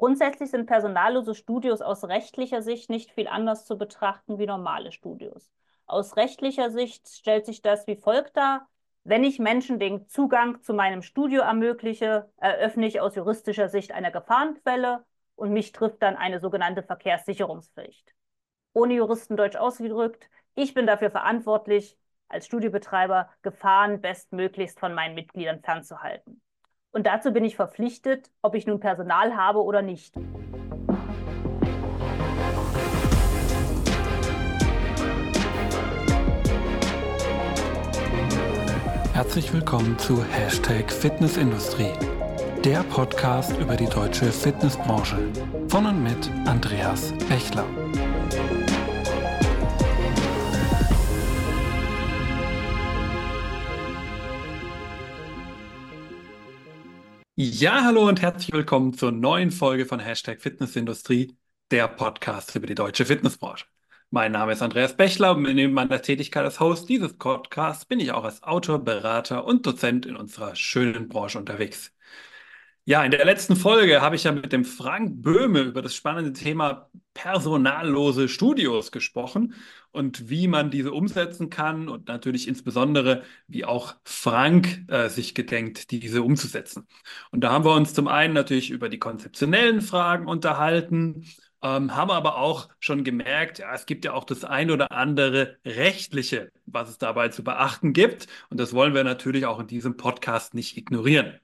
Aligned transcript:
Grundsätzlich 0.00 0.50
sind 0.50 0.64
personallose 0.64 1.34
Studios 1.34 1.82
aus 1.82 2.04
rechtlicher 2.04 2.62
Sicht 2.62 2.88
nicht 2.88 3.10
viel 3.10 3.28
anders 3.28 3.66
zu 3.66 3.76
betrachten 3.76 4.38
wie 4.38 4.46
normale 4.46 4.92
Studios. 4.92 5.52
Aus 5.84 6.16
rechtlicher 6.16 6.70
Sicht 6.70 7.06
stellt 7.06 7.44
sich 7.44 7.60
das 7.60 7.86
wie 7.86 7.96
folgt 7.96 8.34
dar. 8.34 8.66
Wenn 9.04 9.24
ich 9.24 9.38
Menschen 9.38 9.78
den 9.78 10.08
Zugang 10.08 10.62
zu 10.62 10.72
meinem 10.72 11.02
Studio 11.02 11.42
ermögliche, 11.42 12.32
eröffne 12.38 12.86
ich 12.86 13.02
aus 13.02 13.14
juristischer 13.14 13.68
Sicht 13.68 13.92
eine 13.92 14.10
Gefahrenquelle 14.10 15.04
und 15.34 15.52
mich 15.52 15.72
trifft 15.72 16.02
dann 16.02 16.16
eine 16.16 16.40
sogenannte 16.40 16.82
Verkehrssicherungspflicht. 16.82 18.14
Ohne 18.72 18.94
Juristendeutsch 18.94 19.56
ausgedrückt, 19.56 20.30
ich 20.54 20.72
bin 20.72 20.86
dafür 20.86 21.10
verantwortlich, 21.10 21.98
als 22.26 22.46
Studiobetreiber 22.46 23.28
Gefahren 23.42 24.00
bestmöglichst 24.00 24.80
von 24.80 24.94
meinen 24.94 25.14
Mitgliedern 25.14 25.60
fernzuhalten. 25.60 26.40
Und 26.92 27.06
dazu 27.06 27.32
bin 27.32 27.44
ich 27.44 27.56
verpflichtet, 27.56 28.30
ob 28.42 28.54
ich 28.54 28.66
nun 28.66 28.80
Personal 28.80 29.36
habe 29.36 29.62
oder 29.62 29.82
nicht. 29.82 30.14
Herzlich 39.12 39.52
willkommen 39.52 39.98
zu 39.98 40.24
Hashtag 40.24 40.90
Fitnessindustrie, 40.90 41.92
der 42.64 42.82
Podcast 42.84 43.56
über 43.58 43.76
die 43.76 43.86
deutsche 43.86 44.32
Fitnessbranche. 44.32 45.18
Von 45.68 45.86
und 45.86 46.02
mit 46.02 46.30
Andreas 46.46 47.12
Bechler. 47.28 47.66
Ja, 57.42 57.84
hallo 57.84 58.06
und 58.06 58.20
herzlich 58.20 58.52
willkommen 58.52 58.92
zur 58.92 59.12
neuen 59.12 59.50
Folge 59.50 59.86
von 59.86 59.98
Hashtag 59.98 60.42
Fitnessindustrie, 60.42 61.38
der 61.70 61.88
Podcast 61.88 62.54
über 62.54 62.66
die 62.66 62.74
deutsche 62.74 63.06
Fitnessbranche. 63.06 63.64
Mein 64.10 64.32
Name 64.32 64.52
ist 64.52 64.60
Andreas 64.60 64.94
Bechler 64.94 65.34
und 65.34 65.44
neben 65.44 65.72
meiner 65.72 66.02
Tätigkeit 66.02 66.44
als 66.44 66.60
Host 66.60 66.90
dieses 66.90 67.16
Podcasts 67.16 67.86
bin 67.86 67.98
ich 67.98 68.12
auch 68.12 68.24
als 68.24 68.42
Autor, 68.42 68.84
Berater 68.84 69.46
und 69.46 69.64
Dozent 69.64 70.04
in 70.04 70.16
unserer 70.16 70.54
schönen 70.54 71.08
Branche 71.08 71.38
unterwegs. 71.38 71.94
Ja, 72.84 73.04
in 73.04 73.10
der 73.12 73.24
letzten 73.24 73.56
Folge 73.56 74.00
habe 74.00 74.16
ich 74.16 74.24
ja 74.24 74.32
mit 74.32 74.52
dem 74.52 74.64
Frank 74.64 75.22
Böhme 75.22 75.60
über 75.60 75.80
das 75.82 75.94
spannende 75.94 76.32
Thema 76.32 76.88
personallose 77.14 78.28
Studios 78.28 78.90
gesprochen 78.90 79.54
und 79.92 80.28
wie 80.28 80.48
man 80.48 80.70
diese 80.70 80.92
umsetzen 80.92 81.50
kann 81.50 81.88
und 81.88 82.08
natürlich 82.08 82.48
insbesondere, 82.48 83.22
wie 83.46 83.64
auch 83.64 83.94
Frank 84.04 84.84
äh, 84.88 85.08
sich 85.08 85.34
gedenkt, 85.34 85.90
diese 85.90 86.22
umzusetzen. 86.22 86.86
Und 87.30 87.42
da 87.44 87.52
haben 87.52 87.64
wir 87.64 87.74
uns 87.74 87.94
zum 87.94 88.08
einen 88.08 88.34
natürlich 88.34 88.70
über 88.70 88.88
die 88.88 88.98
konzeptionellen 88.98 89.82
Fragen 89.82 90.26
unterhalten, 90.26 91.26
ähm, 91.62 91.94
haben 91.94 92.10
aber 92.10 92.38
auch 92.38 92.70
schon 92.80 93.04
gemerkt, 93.04 93.58
ja, 93.58 93.72
es 93.74 93.86
gibt 93.86 94.04
ja 94.04 94.14
auch 94.14 94.24
das 94.24 94.44
ein 94.44 94.70
oder 94.70 94.90
andere 94.92 95.58
rechtliche, 95.64 96.50
was 96.66 96.88
es 96.88 96.98
dabei 96.98 97.28
zu 97.28 97.44
beachten 97.44 97.92
gibt. 97.92 98.26
Und 98.48 98.58
das 98.58 98.72
wollen 98.72 98.94
wir 98.94 99.04
natürlich 99.04 99.46
auch 99.46 99.60
in 99.60 99.66
diesem 99.66 99.96
Podcast 99.96 100.54
nicht 100.54 100.76
ignorieren. 100.76 101.38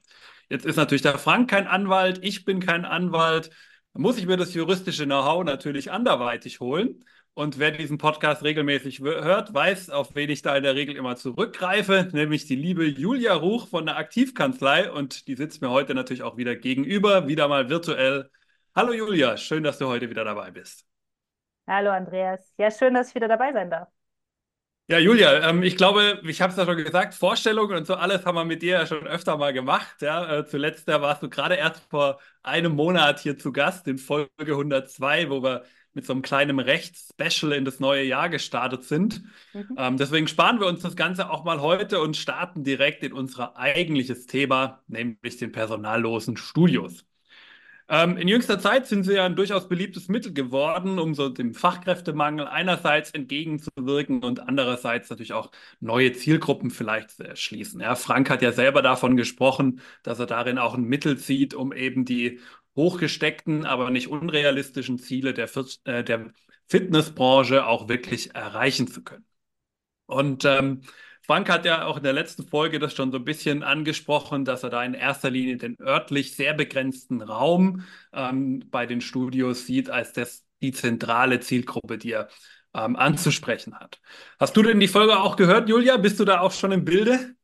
Jetzt 0.49 0.65
ist 0.65 0.77
natürlich 0.77 1.03
der 1.03 1.19
Frank 1.19 1.51
kein 1.51 1.67
Anwalt, 1.67 2.21
ich 2.23 2.45
bin 2.45 2.61
kein 2.61 2.85
Anwalt. 2.85 3.51
Da 3.95 4.01
muss 4.01 4.19
ich 4.19 4.27
mir 4.27 4.37
das 4.37 4.55
juristische 4.55 5.05
Know-how 5.05 5.45
natürlich 5.45 5.91
anderweitig 5.91 6.61
holen. 6.61 7.05
Und 7.35 7.59
wer 7.59 7.71
diesen 7.71 7.99
Podcast 7.99 8.43
regelmäßig 8.45 9.01
hört, 9.01 9.53
weiß, 9.53 9.91
auf 9.91 10.15
wen 10.15 10.31
ich 10.31 10.41
da 10.41 10.57
in 10.57 10.63
der 10.63 10.75
Regel 10.75 10.97
immer 10.97 11.17
zurückgreife, 11.17 12.09
nämlich 12.13 12.47
die 12.47 12.57
liebe 12.57 12.87
Julia 12.87 13.35
Ruch 13.35 13.69
von 13.69 13.85
der 13.85 13.97
Aktivkanzlei. 13.99 14.91
Und 14.91 15.27
die 15.27 15.35
sitzt 15.35 15.61
mir 15.61 15.71
heute 15.71 15.95
natürlich 15.95 16.23
auch 16.23 16.37
wieder 16.37 16.57
gegenüber, 16.57 17.29
wieder 17.29 17.49
mal 17.49 17.69
virtuell. 17.69 18.31
Hallo 18.75 18.93
Julia, 18.93 19.37
schön, 19.37 19.65
dass 19.65 19.79
du 19.79 19.87
heute 19.87 20.09
wieder 20.09 20.25
dabei 20.25 20.51
bist. 20.51 20.87
Hallo 21.67 21.91
Andreas. 21.91 22.55
Ja, 22.57 22.71
schön, 22.71 22.95
dass 22.95 23.09
ich 23.09 23.15
wieder 23.15 23.29
dabei 23.29 23.53
sein 23.53 23.69
darf. 23.69 23.89
Ja, 24.89 24.99
Julia, 25.01 25.49
ähm, 25.49 25.65
ich 25.65 25.77
glaube, 25.77 26.21
ich 26.25 26.41
habe 26.41 26.53
es 26.53 26.59
ja 26.59 26.65
schon 26.65 26.77
gesagt, 26.77 27.15
Vorstellungen 27.15 27.77
und 27.77 27.87
so 27.89 27.95
alles 27.95 28.25
haben 28.25 28.37
wir 28.37 28.45
mit 28.45 28.63
dir 28.63 28.75
ja 28.75 28.87
schon 28.87 29.05
öfter 29.07 29.37
mal 29.37 29.53
gemacht. 29.53 30.01
Ja? 30.01 30.39
Äh, 30.39 30.47
zuletzt 30.47 30.87
da 30.87 31.03
warst 31.03 31.25
du 31.25 31.29
gerade 31.29 31.57
erst 31.57 31.83
vor 31.91 32.21
einem 32.45 32.77
Monat 32.77 33.19
hier 33.19 33.37
zu 33.37 33.53
Gast 33.53 33.89
in 33.89 33.99
Folge 33.99 34.31
102, 34.39 35.29
wo 35.29 35.43
wir 35.43 35.65
mit 35.93 36.07
so 36.07 36.13
einem 36.13 36.23
kleinen 36.23 36.61
Rechts-Special 36.61 37.53
in 37.53 37.65
das 37.65 37.81
neue 37.81 38.05
Jahr 38.05 38.29
gestartet 38.29 38.85
sind. 38.85 39.23
Mhm. 39.55 39.75
Ähm, 39.77 39.97
deswegen 39.97 40.29
sparen 40.29 40.61
wir 40.61 40.67
uns 40.69 40.83
das 40.83 40.95
Ganze 40.95 41.31
auch 41.31 41.43
mal 41.43 41.61
heute 41.61 42.01
und 42.01 42.17
starten 42.17 42.63
direkt 42.63 43.03
in 43.03 43.13
unser 43.13 43.57
eigentliches 43.57 44.27
Thema, 44.27 44.85
nämlich 44.87 45.37
den 45.39 45.51
personallosen 45.51 46.37
Studios. 46.37 47.05
Ähm, 47.89 48.17
in 48.17 48.27
jüngster 48.27 48.59
Zeit 48.59 48.87
sind 48.87 49.05
sie 49.05 49.15
ja 49.15 49.25
ein 49.27 49.37
durchaus 49.37 49.69
beliebtes 49.69 50.09
Mittel 50.09 50.33
geworden, 50.33 50.99
um 50.99 51.15
so 51.15 51.29
dem 51.29 51.55
Fachkräftemangel 51.55 52.49
einerseits 52.49 53.13
entgegenzuwirken 53.13 54.25
und 54.25 54.41
andererseits 54.41 55.09
natürlich 55.09 55.33
auch 55.33 55.53
neue 55.79 56.13
Zielgruppen 56.13 56.71
vielleicht 56.71 57.13
zu 57.13 57.23
erschließen. 57.25 57.81
Ja, 57.81 57.95
Frank 57.95 58.29
hat 58.29 58.43
ja 58.43 58.51
selber 58.51 58.83
davon 58.83 59.17
gesprochen, 59.17 59.81
dass 60.03 60.19
er 60.19 60.27
darin 60.27 60.59
auch 60.59 60.75
ein 60.75 60.83
Mittel 60.83 61.17
sieht, 61.17 61.55
um 61.55 61.73
eben 61.73 62.05
die 62.05 62.41
hochgesteckten, 62.75 63.65
aber 63.65 63.91
nicht 63.91 64.09
unrealistischen 64.09 64.99
Ziele 64.99 65.33
der, 65.33 65.49
äh, 65.85 66.03
der 66.03 66.33
Fitnessbranche 66.69 67.67
auch 67.67 67.89
wirklich 67.89 68.35
erreichen 68.35 68.89
zu 68.89 69.05
können. 69.05 69.25
Und 70.07 70.45
ähm, 70.45 70.83
Frank 71.27 71.51
hat 71.51 71.65
ja 71.65 71.87
auch 71.87 71.97
in 71.97 72.05
der 72.05 72.13
letzten 72.13 72.47
Folge 72.47 72.79
das 72.79 72.95
schon 72.95 73.11
so 73.11 73.19
ein 73.19 73.25
bisschen 73.25 73.65
angesprochen, 73.65 74.45
dass 74.45 74.63
er 74.63 74.71
da 74.71 74.85
in 74.85 74.95
erster 74.95 75.29
Linie 75.29 75.57
den 75.57 75.77
örtlich 75.81 76.37
sehr 76.37 76.55
begrenzten 76.55 77.21
Raum 77.21 77.85
ähm, 78.13 78.63
bei 78.71 78.87
den 78.87 79.01
Studios 79.01 79.67
sieht 79.67 79.91
als 79.91 80.13
das, 80.13 80.45
die 80.63 80.71
zentrale 80.71 81.41
Zielgruppe, 81.41 81.99
die 81.99 82.13
er 82.13 82.29
ähm, 82.75 82.95
anzusprechen 82.95 83.75
hat. 83.79 84.01
Hast 84.39 84.57
du 84.57 84.63
denn 84.63 84.79
die 84.79 84.87
Folge 84.87 85.19
auch 85.19 85.35
gehört, 85.35 85.69
Julia? 85.69 85.97
Bist 85.97 86.21
du 86.21 86.25
da 86.25 86.41
auch 86.41 86.53
schon 86.53 86.71
im 86.71 86.85
Bilde? 86.85 87.35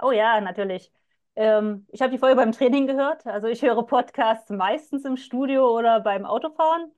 Oh 0.00 0.12
ja, 0.12 0.38
natürlich. 0.42 0.92
Ähm, 1.34 1.86
ich 1.90 2.02
habe 2.02 2.12
die 2.12 2.18
Folge 2.18 2.36
beim 2.36 2.52
Training 2.52 2.86
gehört. 2.86 3.26
Also 3.26 3.46
ich 3.46 3.62
höre 3.62 3.82
Podcasts 3.86 4.50
meistens 4.50 5.06
im 5.06 5.16
Studio 5.16 5.74
oder 5.74 6.00
beim 6.00 6.26
Autofahren. 6.26 6.92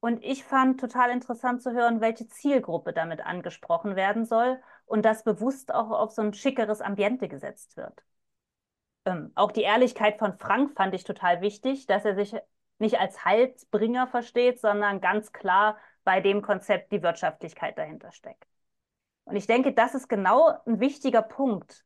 Und 0.00 0.24
ich 0.24 0.42
fand 0.42 0.80
total 0.80 1.10
interessant 1.10 1.62
zu 1.62 1.72
hören, 1.72 2.00
welche 2.00 2.26
Zielgruppe 2.26 2.92
damit 2.92 3.20
angesprochen 3.20 3.94
werden 3.94 4.24
soll 4.24 4.58
und 4.86 5.04
das 5.04 5.24
bewusst 5.24 5.74
auch 5.74 5.90
auf 5.90 6.12
so 6.12 6.22
ein 6.22 6.32
schickeres 6.32 6.80
Ambiente 6.80 7.28
gesetzt 7.28 7.76
wird. 7.76 8.02
Ähm, 9.04 9.32
auch 9.34 9.52
die 9.52 9.62
Ehrlichkeit 9.62 10.18
von 10.18 10.38
Frank 10.38 10.72
fand 10.76 10.94
ich 10.94 11.04
total 11.04 11.40
wichtig, 11.40 11.86
dass 11.86 12.04
er 12.04 12.14
sich 12.14 12.34
nicht 12.78 12.98
als 12.98 13.24
Halsbringer 13.24 14.06
versteht, 14.06 14.60
sondern 14.60 15.00
ganz 15.00 15.32
klar 15.32 15.78
bei 16.04 16.20
dem 16.20 16.42
Konzept 16.42 16.92
die 16.92 17.02
Wirtschaftlichkeit 17.02 17.78
dahinter 17.78 18.12
steckt. 18.12 18.46
Und 19.24 19.36
ich 19.36 19.46
denke, 19.46 19.72
das 19.72 19.94
ist 19.94 20.08
genau 20.08 20.52
ein 20.66 20.78
wichtiger 20.80 21.22
Punkt. 21.22 21.84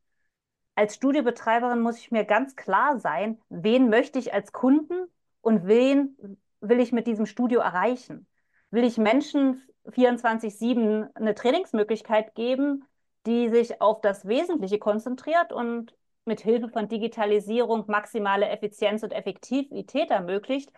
Als 0.74 0.94
Studiobetreiberin 0.94 1.80
muss 1.80 1.98
ich 1.98 2.10
mir 2.10 2.24
ganz 2.24 2.56
klar 2.56 2.98
sein, 2.98 3.40
wen 3.48 3.88
möchte 3.88 4.18
ich 4.18 4.34
als 4.34 4.52
Kunden 4.52 5.08
und 5.40 5.66
wen 5.66 6.38
will 6.60 6.80
ich 6.80 6.92
mit 6.92 7.06
diesem 7.06 7.26
Studio 7.26 7.60
erreichen? 7.60 8.26
Will 8.70 8.84
ich 8.84 8.98
Menschen 8.98 9.62
24-7 9.86 11.14
eine 11.14 11.34
Trainingsmöglichkeit 11.34 12.34
geben, 12.34 12.84
die 13.26 13.48
sich 13.48 13.80
auf 13.80 14.00
das 14.00 14.26
Wesentliche 14.26 14.78
konzentriert 14.78 15.52
und 15.52 15.94
mit 16.24 16.40
Hilfe 16.40 16.68
von 16.68 16.88
Digitalisierung 16.88 17.84
maximale 17.88 18.48
Effizienz 18.48 19.02
und 19.02 19.12
Effektivität 19.12 20.10
ermöglicht? 20.10 20.72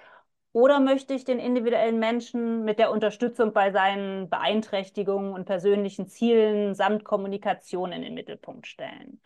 Oder 0.53 0.81
möchte 0.81 1.15
ich 1.15 1.25
den 1.25 1.39
individuellen 1.39 1.99
Menschen 1.99 2.65
mit 2.65 2.79
der 2.79 2.91
Unterstützung 2.91 3.53
bei 3.55 3.73
seinen 3.73 4.29
Beeinträchtigungen 4.29 5.33
und 5.33 5.47
persönlichen 5.47 6.09
Zielen 6.09 6.75
samt 6.75 7.05
Kommunikation 7.05 7.93
in 7.93 8.03
den 8.03 8.15
Mittelpunkt 8.15 8.67
stellen? 8.67 9.21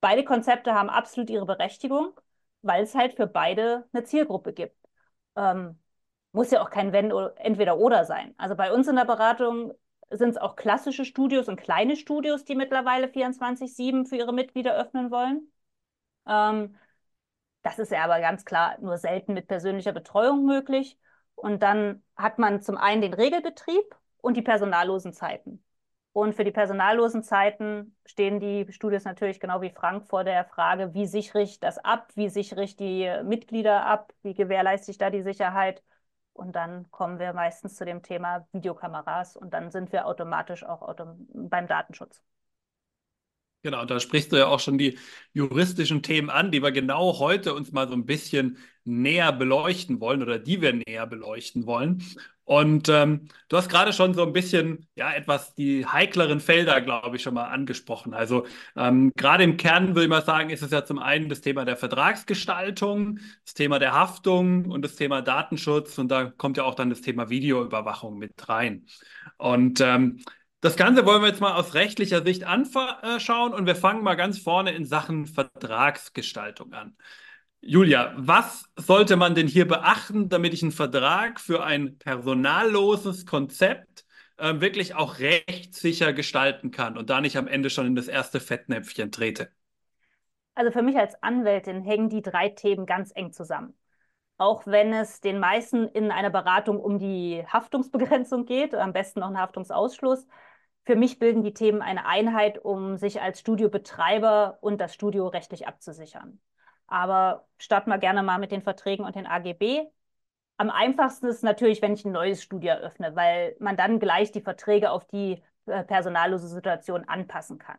Beide 0.00 0.24
Konzepte 0.24 0.74
haben 0.74 0.90
absolut 0.90 1.30
ihre 1.30 1.46
Berechtigung, 1.46 2.12
weil 2.62 2.84
es 2.84 2.94
halt 2.94 3.14
für 3.14 3.26
beide 3.26 3.88
eine 3.92 4.04
Zielgruppe 4.04 4.52
gibt. 4.52 4.76
Ähm, 5.36 5.78
muss 6.32 6.50
ja 6.50 6.62
auch 6.62 6.70
kein 6.70 6.92
Wenn 6.92 7.12
oder 7.12 8.04
sein. 8.04 8.34
Also 8.36 8.54
bei 8.54 8.72
uns 8.72 8.86
in 8.88 8.96
der 8.96 9.04
Beratung 9.04 9.72
sind 10.10 10.30
es 10.30 10.36
auch 10.36 10.56
klassische 10.56 11.04
Studios 11.04 11.48
und 11.48 11.60
kleine 11.60 11.96
Studios, 11.96 12.44
die 12.44 12.54
mittlerweile 12.54 13.08
24-7 13.08 14.06
für 14.06 14.16
ihre 14.16 14.32
Mitglieder 14.32 14.76
öffnen 14.76 15.10
wollen. 15.10 15.50
Ähm, 16.28 16.76
das 17.62 17.78
ist 17.78 17.92
ja 17.92 18.04
aber 18.04 18.20
ganz 18.20 18.44
klar 18.44 18.76
nur 18.80 18.98
selten 18.98 19.34
mit 19.34 19.48
persönlicher 19.48 19.92
Betreuung 19.92 20.44
möglich. 20.46 20.98
Und 21.34 21.62
dann 21.62 22.02
hat 22.16 22.38
man 22.38 22.62
zum 22.62 22.76
einen 22.76 23.02
den 23.02 23.14
Regelbetrieb 23.14 23.96
und 24.18 24.36
die 24.36 24.42
personallosen 24.42 25.12
Zeiten. 25.12 25.62
Und 26.12 26.34
für 26.34 26.44
die 26.44 26.52
personallosen 26.52 27.24
Zeiten 27.24 27.96
stehen 28.06 28.38
die 28.38 28.70
Studios 28.72 29.04
natürlich 29.04 29.40
genau 29.40 29.62
wie 29.62 29.70
Frank 29.70 30.06
vor 30.06 30.22
der 30.22 30.44
Frage, 30.44 30.94
wie 30.94 31.06
sichere 31.06 31.42
ich 31.42 31.58
das 31.58 31.78
ab, 31.78 32.12
wie 32.14 32.28
sichere 32.28 32.62
ich 32.62 32.76
die 32.76 33.10
Mitglieder 33.24 33.84
ab, 33.84 34.12
wie 34.22 34.34
gewährleiste 34.34 34.92
ich 34.92 34.98
da 34.98 35.10
die 35.10 35.22
Sicherheit 35.22 35.82
und 36.34 36.54
dann 36.54 36.90
kommen 36.90 37.18
wir 37.18 37.32
meistens 37.32 37.76
zu 37.76 37.84
dem 37.84 38.02
Thema 38.02 38.46
Videokameras 38.52 39.36
und 39.36 39.54
dann 39.54 39.70
sind 39.70 39.92
wir 39.92 40.06
automatisch 40.06 40.64
auch 40.64 40.82
autom 40.82 41.26
beim 41.32 41.66
Datenschutz. 41.66 42.22
Genau, 43.64 43.86
da 43.86 43.98
sprichst 43.98 44.30
du 44.30 44.36
ja 44.36 44.46
auch 44.48 44.60
schon 44.60 44.76
die 44.76 44.98
juristischen 45.32 46.02
Themen 46.02 46.28
an, 46.28 46.50
die 46.52 46.62
wir 46.62 46.70
genau 46.70 47.18
heute 47.18 47.54
uns 47.54 47.72
mal 47.72 47.88
so 47.88 47.94
ein 47.94 48.04
bisschen 48.04 48.58
näher 48.84 49.32
beleuchten 49.32 50.00
wollen 50.00 50.22
oder 50.22 50.38
die 50.38 50.60
wir 50.60 50.74
näher 50.74 51.06
beleuchten 51.06 51.64
wollen. 51.64 52.02
Und 52.44 52.90
ähm, 52.90 53.28
du 53.48 53.56
hast 53.56 53.70
gerade 53.70 53.94
schon 53.94 54.12
so 54.12 54.22
ein 54.22 54.34
bisschen, 54.34 54.86
ja, 54.96 55.14
etwas 55.14 55.54
die 55.54 55.86
heikleren 55.86 56.40
Felder, 56.40 56.82
glaube 56.82 57.16
ich, 57.16 57.22
schon 57.22 57.32
mal 57.32 57.44
angesprochen. 57.46 58.12
Also 58.12 58.44
ähm, 58.76 59.12
gerade 59.16 59.44
im 59.44 59.56
Kern 59.56 59.88
würde 59.94 60.02
ich 60.02 60.08
mal 60.10 60.22
sagen, 60.22 60.50
ist 60.50 60.60
es 60.62 60.70
ja 60.70 60.84
zum 60.84 60.98
einen 60.98 61.30
das 61.30 61.40
Thema 61.40 61.64
der 61.64 61.78
Vertragsgestaltung, 61.78 63.18
das 63.46 63.54
Thema 63.54 63.78
der 63.78 63.94
Haftung 63.94 64.66
und 64.70 64.82
das 64.82 64.94
Thema 64.96 65.22
Datenschutz. 65.22 65.96
Und 65.96 66.08
da 66.10 66.26
kommt 66.26 66.58
ja 66.58 66.64
auch 66.64 66.74
dann 66.74 66.90
das 66.90 67.00
Thema 67.00 67.30
Videoüberwachung 67.30 68.18
mit 68.18 68.46
rein. 68.46 68.84
Und 69.38 69.80
ähm, 69.80 70.20
das 70.64 70.76
Ganze 70.76 71.04
wollen 71.04 71.20
wir 71.20 71.28
jetzt 71.28 71.42
mal 71.42 71.56
aus 71.56 71.74
rechtlicher 71.74 72.24
Sicht 72.24 72.44
anschauen 72.44 73.52
und 73.52 73.66
wir 73.66 73.76
fangen 73.76 74.02
mal 74.02 74.14
ganz 74.14 74.38
vorne 74.38 74.72
in 74.72 74.86
Sachen 74.86 75.26
Vertragsgestaltung 75.26 76.72
an. 76.72 76.96
Julia, 77.60 78.14
was 78.16 78.64
sollte 78.74 79.16
man 79.16 79.34
denn 79.34 79.46
hier 79.46 79.68
beachten, 79.68 80.30
damit 80.30 80.54
ich 80.54 80.62
einen 80.62 80.72
Vertrag 80.72 81.38
für 81.38 81.64
ein 81.64 81.98
personalloses 81.98 83.26
Konzept 83.26 84.06
äh, 84.38 84.58
wirklich 84.60 84.94
auch 84.94 85.18
rechtssicher 85.18 86.14
gestalten 86.14 86.70
kann 86.70 86.96
und 86.96 87.10
da 87.10 87.20
nicht 87.20 87.36
am 87.36 87.46
Ende 87.46 87.68
schon 87.68 87.86
in 87.86 87.94
das 87.94 88.08
erste 88.08 88.40
Fettnäpfchen 88.40 89.12
trete? 89.12 89.50
Also 90.54 90.70
für 90.70 90.82
mich 90.82 90.96
als 90.96 91.22
Anwältin 91.22 91.82
hängen 91.82 92.08
die 92.08 92.22
drei 92.22 92.48
Themen 92.48 92.86
ganz 92.86 93.12
eng 93.14 93.32
zusammen. 93.32 93.74
Auch 94.38 94.66
wenn 94.66 94.94
es 94.94 95.20
den 95.20 95.38
meisten 95.38 95.88
in 95.88 96.10
einer 96.10 96.30
Beratung 96.30 96.80
um 96.80 96.98
die 96.98 97.44
Haftungsbegrenzung 97.46 98.46
geht, 98.46 98.74
am 98.74 98.94
besten 98.94 99.20
noch 99.20 99.26
einen 99.26 99.38
Haftungsausschluss, 99.38 100.26
für 100.84 100.96
mich 100.96 101.18
bilden 101.18 101.42
die 101.42 101.54
Themen 101.54 101.82
eine 101.82 102.06
Einheit, 102.06 102.58
um 102.58 102.96
sich 102.96 103.22
als 103.22 103.40
Studiobetreiber 103.40 104.58
und 104.60 104.80
das 104.80 104.94
Studio 104.94 105.28
rechtlich 105.28 105.66
abzusichern. 105.66 106.40
Aber 106.86 107.46
starten 107.58 107.90
wir 107.90 107.98
gerne 107.98 108.22
mal 108.22 108.38
mit 108.38 108.52
den 108.52 108.62
Verträgen 108.62 109.04
und 109.04 109.16
den 109.16 109.26
AGB. 109.26 109.86
Am 110.58 110.70
einfachsten 110.70 111.26
ist 111.26 111.42
natürlich, 111.42 111.80
wenn 111.80 111.94
ich 111.94 112.04
ein 112.04 112.12
neues 112.12 112.42
Studio 112.42 112.72
eröffne, 112.72 113.16
weil 113.16 113.56
man 113.58 113.76
dann 113.76 113.98
gleich 113.98 114.30
die 114.30 114.42
Verträge 114.42 114.90
auf 114.90 115.06
die 115.06 115.42
äh, 115.66 115.82
personallose 115.84 116.48
Situation 116.48 117.08
anpassen 117.08 117.58
kann. 117.58 117.78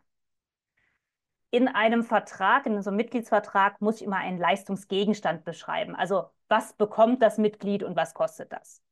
In 1.50 1.68
einem 1.68 2.02
Vertrag, 2.02 2.66
in 2.66 2.82
so 2.82 2.90
einem 2.90 2.96
Mitgliedsvertrag, 2.96 3.80
muss 3.80 4.00
ich 4.00 4.06
immer 4.06 4.16
einen 4.16 4.38
Leistungsgegenstand 4.38 5.44
beschreiben. 5.44 5.94
Also 5.94 6.24
was 6.48 6.72
bekommt 6.74 7.22
das 7.22 7.38
Mitglied 7.38 7.84
und 7.84 7.94
was 7.94 8.14
kostet 8.14 8.52
das? 8.52 8.82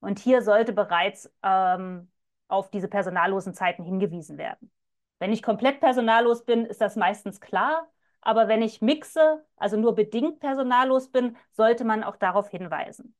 Und 0.00 0.18
hier 0.18 0.42
sollte 0.42 0.74
bereits 0.74 1.32
ähm, 1.42 2.11
auf 2.52 2.70
diese 2.70 2.88
personallosen 2.88 3.54
Zeiten 3.54 3.82
hingewiesen 3.82 4.38
werden. 4.38 4.70
Wenn 5.18 5.32
ich 5.32 5.42
komplett 5.42 5.80
personallos 5.80 6.44
bin, 6.44 6.66
ist 6.66 6.80
das 6.80 6.96
meistens 6.96 7.40
klar. 7.40 7.88
Aber 8.20 8.46
wenn 8.46 8.62
ich 8.62 8.82
mixe, 8.82 9.44
also 9.56 9.76
nur 9.76 9.94
bedingt 9.94 10.38
personallos 10.38 11.10
bin, 11.10 11.36
sollte 11.52 11.84
man 11.84 12.04
auch 12.04 12.16
darauf 12.16 12.50
hinweisen. 12.50 13.16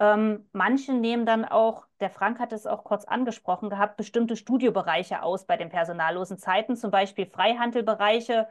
Ähm, 0.00 0.48
manche 0.52 0.94
nehmen 0.94 1.26
dann 1.26 1.44
auch, 1.44 1.86
der 2.00 2.10
Frank 2.10 2.40
hat 2.40 2.52
es 2.52 2.66
auch 2.66 2.82
kurz 2.82 3.04
angesprochen 3.04 3.70
gehabt, 3.70 3.96
bestimmte 3.96 4.36
Studiobereiche 4.36 5.22
aus 5.22 5.46
bei 5.46 5.56
den 5.56 5.68
personallosen 5.68 6.38
Zeiten, 6.38 6.74
zum 6.74 6.90
Beispiel 6.90 7.26
Freihandelbereiche, 7.26 8.48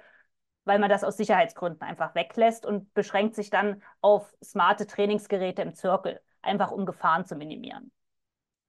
weil 0.64 0.80
man 0.80 0.90
das 0.90 1.04
aus 1.04 1.18
Sicherheitsgründen 1.18 1.82
einfach 1.82 2.16
weglässt 2.16 2.66
und 2.66 2.94
beschränkt 2.94 3.36
sich 3.36 3.50
dann 3.50 3.82
auf 4.00 4.34
smarte 4.44 4.88
Trainingsgeräte 4.88 5.64
im 5.64 5.74
Zirkel, 5.74 6.22
einfach 6.42 6.72
um 6.72 6.86
Gefahren 6.86 7.26
zu 7.26 7.36
minimieren 7.36 7.92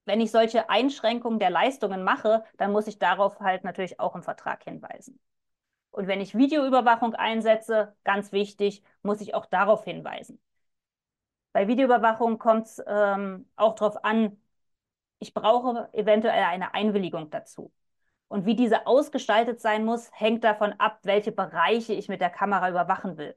wenn 0.04 0.20
ich 0.20 0.30
solche 0.30 0.68
Einschränkungen 0.70 1.38
der 1.38 1.50
Leistungen 1.50 2.02
mache, 2.02 2.44
dann 2.56 2.72
muss 2.72 2.86
ich 2.86 2.98
darauf 2.98 3.40
halt 3.40 3.64
natürlich 3.64 4.00
auch 4.00 4.14
im 4.16 4.22
Vertrag 4.22 4.64
hinweisen. 4.64 5.20
Und 5.90 6.08
wenn 6.08 6.20
ich 6.20 6.36
Videoüberwachung 6.36 7.14
einsetze, 7.14 7.94
ganz 8.04 8.32
wichtig, 8.32 8.82
muss 9.02 9.20
ich 9.20 9.34
auch 9.34 9.46
darauf 9.46 9.84
hinweisen. 9.84 10.40
Bei 11.52 11.68
Videoüberwachung 11.68 12.38
kommt 12.38 12.66
es 12.66 12.82
ähm, 12.86 13.46
auch 13.56 13.74
darauf 13.74 14.04
an, 14.04 14.38
ich 15.18 15.34
brauche 15.34 15.88
eventuell 15.92 16.42
eine 16.44 16.74
Einwilligung 16.74 17.30
dazu. 17.30 17.72
Und 18.28 18.46
wie 18.46 18.56
diese 18.56 18.86
ausgestaltet 18.86 19.60
sein 19.60 19.84
muss, 19.84 20.10
hängt 20.14 20.44
davon 20.44 20.72
ab, 20.80 21.00
welche 21.02 21.32
Bereiche 21.32 21.92
ich 21.92 22.08
mit 22.08 22.20
der 22.22 22.30
Kamera 22.30 22.70
überwachen 22.70 23.18
will. 23.18 23.36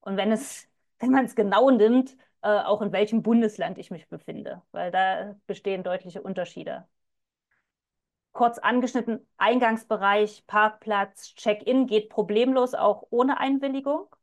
Und 0.00 0.16
wenn 0.16 0.32
wenn 1.00 1.10
man 1.10 1.24
es 1.26 1.34
genau 1.34 1.70
nimmt, 1.70 2.16
äh, 2.44 2.60
auch 2.60 2.82
in 2.82 2.92
welchem 2.92 3.22
Bundesland 3.22 3.78
ich 3.78 3.90
mich 3.90 4.06
befinde, 4.08 4.62
weil 4.70 4.90
da 4.90 5.34
bestehen 5.46 5.82
deutliche 5.82 6.22
Unterschiede. 6.22 6.86
Kurz 8.32 8.58
angeschnitten, 8.58 9.26
Eingangsbereich, 9.38 10.44
Parkplatz, 10.46 11.34
Check-in 11.36 11.86
geht 11.86 12.10
problemlos 12.10 12.74
auch 12.74 13.06
ohne 13.10 13.38
Einwilligung. 13.40 14.14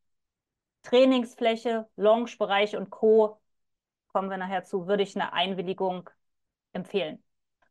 Trainingsfläche, 0.83 1.87
Loungebereich 1.95 2.75
und 2.77 2.91
Co. 2.91 3.39
kommen 4.13 4.29
wir 4.29 4.37
nachher 4.37 4.63
zu, 4.65 4.87
würde 4.87 5.03
ich 5.03 5.15
eine 5.15 5.33
Einwilligung 5.33 6.09
empfehlen. 6.73 7.23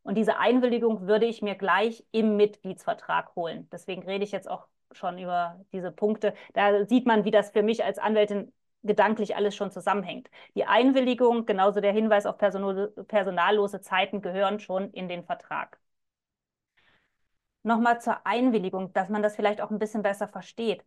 Und 0.02 0.16
diese 0.16 0.38
Einwilligung 0.38 1.06
würde 1.06 1.26
ich 1.26 1.42
mir 1.42 1.54
gleich 1.54 2.04
im 2.10 2.36
Mitgliedsvertrag 2.36 3.36
holen. 3.36 3.68
Deswegen 3.70 4.02
rede 4.02 4.24
ich 4.24 4.32
jetzt 4.32 4.50
auch 4.50 4.66
schon 4.92 5.18
über 5.18 5.64
diese 5.72 5.92
Punkte. 5.92 6.34
Da 6.54 6.86
sieht 6.86 7.06
man, 7.06 7.24
wie 7.24 7.30
das 7.30 7.50
für 7.50 7.62
mich 7.62 7.84
als 7.84 7.98
Anwältin 7.98 8.52
gedanklich 8.82 9.36
alles 9.36 9.54
schon 9.56 9.70
zusammenhängt. 9.70 10.30
Die 10.54 10.64
Einwilligung, 10.64 11.46
genauso 11.46 11.80
der 11.80 11.92
Hinweis 11.92 12.26
auf 12.26 12.38
personallose 12.38 13.80
Zeiten 13.80 14.22
gehören 14.22 14.60
schon 14.60 14.90
in 14.92 15.08
den 15.08 15.24
Vertrag. 15.24 15.78
Nochmal 17.62 18.00
zur 18.00 18.26
Einwilligung, 18.26 18.92
dass 18.92 19.08
man 19.10 19.22
das 19.22 19.36
vielleicht 19.36 19.60
auch 19.60 19.70
ein 19.70 19.78
bisschen 19.78 20.02
besser 20.02 20.28
versteht. 20.28 20.82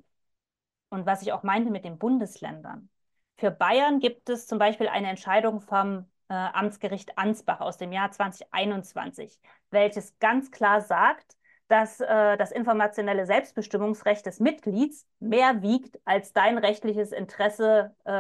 Und 0.90 1.06
was 1.06 1.22
ich 1.22 1.31
auch 1.34 1.44
meinte 1.44 1.72
mit 1.72 1.86
den 1.86 1.98
Bundesländern. 1.98 2.90
Für 3.38 3.51
Bayern 3.51 4.00
gibt 4.00 4.30
es 4.30 4.48
zum 4.48 4.60
Beispiel 4.60 4.88
eine 4.88 5.10
Entscheidung 5.10 5.62
vom 5.62 6.06
äh, 6.30 6.34
Amtsgericht 6.34 7.18
Ansbach 7.18 7.62
aus 7.62 7.78
dem 7.78 7.92
Jahr 7.92 8.12
2021, 8.12 9.39
welches 9.69 10.18
ganz 10.19 10.51
klar 10.51 10.81
sagt, 10.81 11.36
dass 11.74 12.00
äh, 12.02 12.38
das 12.38 12.52
informationelle 12.52 13.25
Selbstbestimmungsrecht 13.25 14.28
des 14.28 14.40
Mitglieds 14.40 15.08
mehr 15.20 15.64
wiegt 15.64 16.00
als 16.06 16.31
dein 16.31 16.60
rechtliches 16.60 17.12
Interesse 17.12 17.96
äh, 18.06 18.12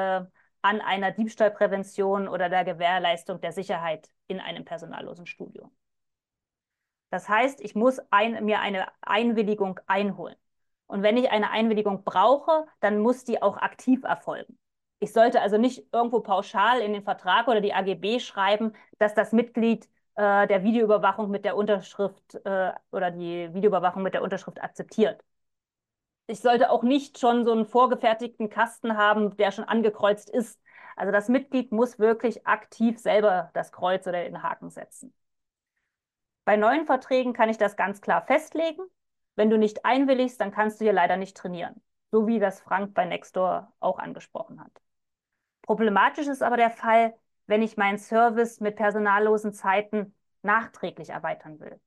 an 0.63 0.81
einer 0.81 1.11
Diebstahlprävention 1.11 2.27
oder 2.27 2.49
der 2.49 2.63
Gewährleistung 2.65 3.41
der 3.41 3.51
Sicherheit 3.51 4.09
in 4.25 4.39
einem 4.39 4.65
personallosen 4.65 5.27
Studio. 5.27 5.69
Das 7.11 7.29
heißt, 7.29 7.61
ich 7.61 7.75
muss 7.75 8.01
ein, 8.09 8.43
mir 8.43 8.59
eine 8.59 8.87
Einwilligung 9.01 9.79
einholen. 9.85 10.35
Und 10.87 11.03
wenn 11.03 11.15
ich 11.15 11.29
eine 11.29 11.51
Einwilligung 11.51 12.03
brauche, 12.03 12.65
dann 12.79 12.97
muss 12.97 13.23
die 13.23 13.39
auch 13.39 13.57
aktiv 13.57 14.03
erfolgen. 14.03 14.57
Ich 14.97 15.13
sollte 15.13 15.41
also 15.41 15.59
nicht 15.59 15.93
irgendwo 15.93 16.21
pauschal 16.21 16.81
in 16.81 16.93
den 16.93 17.03
Vertrag 17.03 17.47
oder 17.47 17.61
die 17.61 17.75
AGB 17.75 18.19
schreiben, 18.19 18.73
dass 18.97 19.13
das 19.13 19.31
Mitglied 19.31 19.87
äh, 20.15 20.47
der 20.47 20.63
Videoüberwachung 20.63 21.29
mit 21.29 21.45
der 21.45 21.55
Unterschrift 21.55 22.35
äh, 22.45 22.71
oder 22.91 23.11
die 23.11 23.53
Videoüberwachung 23.53 24.03
mit 24.03 24.13
der 24.13 24.23
Unterschrift 24.23 24.61
akzeptiert. 24.61 25.23
Ich 26.27 26.39
sollte 26.39 26.69
auch 26.69 26.83
nicht 26.83 27.19
schon 27.19 27.43
so 27.43 27.51
einen 27.51 27.65
vorgefertigten 27.65 28.49
Kasten 28.49 28.97
haben, 28.97 29.35
der 29.37 29.51
schon 29.51 29.65
angekreuzt 29.65 30.29
ist. 30.29 30.59
Also 30.95 31.11
das 31.11 31.27
Mitglied 31.27 31.71
muss 31.71 31.99
wirklich 31.99 32.47
aktiv 32.47 32.99
selber 32.99 33.51
das 33.53 33.71
Kreuz 33.71 34.07
oder 34.07 34.23
den 34.23 34.41
Haken 34.41 34.69
setzen. 34.69 35.13
Bei 36.45 36.55
neuen 36.57 36.85
Verträgen 36.85 37.33
kann 37.33 37.49
ich 37.49 37.57
das 37.57 37.75
ganz 37.75 38.01
klar 38.01 38.25
festlegen. 38.25 38.83
Wenn 39.35 39.49
du 39.49 39.57
nicht 39.57 39.85
einwilligst, 39.85 40.39
dann 40.39 40.51
kannst 40.51 40.79
du 40.79 40.85
hier 40.85 40.93
leider 40.93 41.17
nicht 41.17 41.35
trainieren. 41.35 41.81
So 42.11 42.27
wie 42.27 42.39
das 42.39 42.61
Frank 42.61 42.93
bei 42.93 43.05
Nextdoor 43.05 43.73
auch 43.79 43.97
angesprochen 43.97 44.61
hat. 44.61 44.71
Problematisch 45.63 46.27
ist 46.27 46.43
aber 46.43 46.57
der 46.57 46.69
Fall, 46.69 47.15
wenn 47.47 47.61
ich 47.61 47.77
meinen 47.77 47.97
Service 47.97 48.59
mit 48.59 48.75
personallosen 48.75 49.53
Zeiten 49.53 50.15
nachträglich 50.41 51.09
erweitern 51.09 51.59
will 51.59 51.79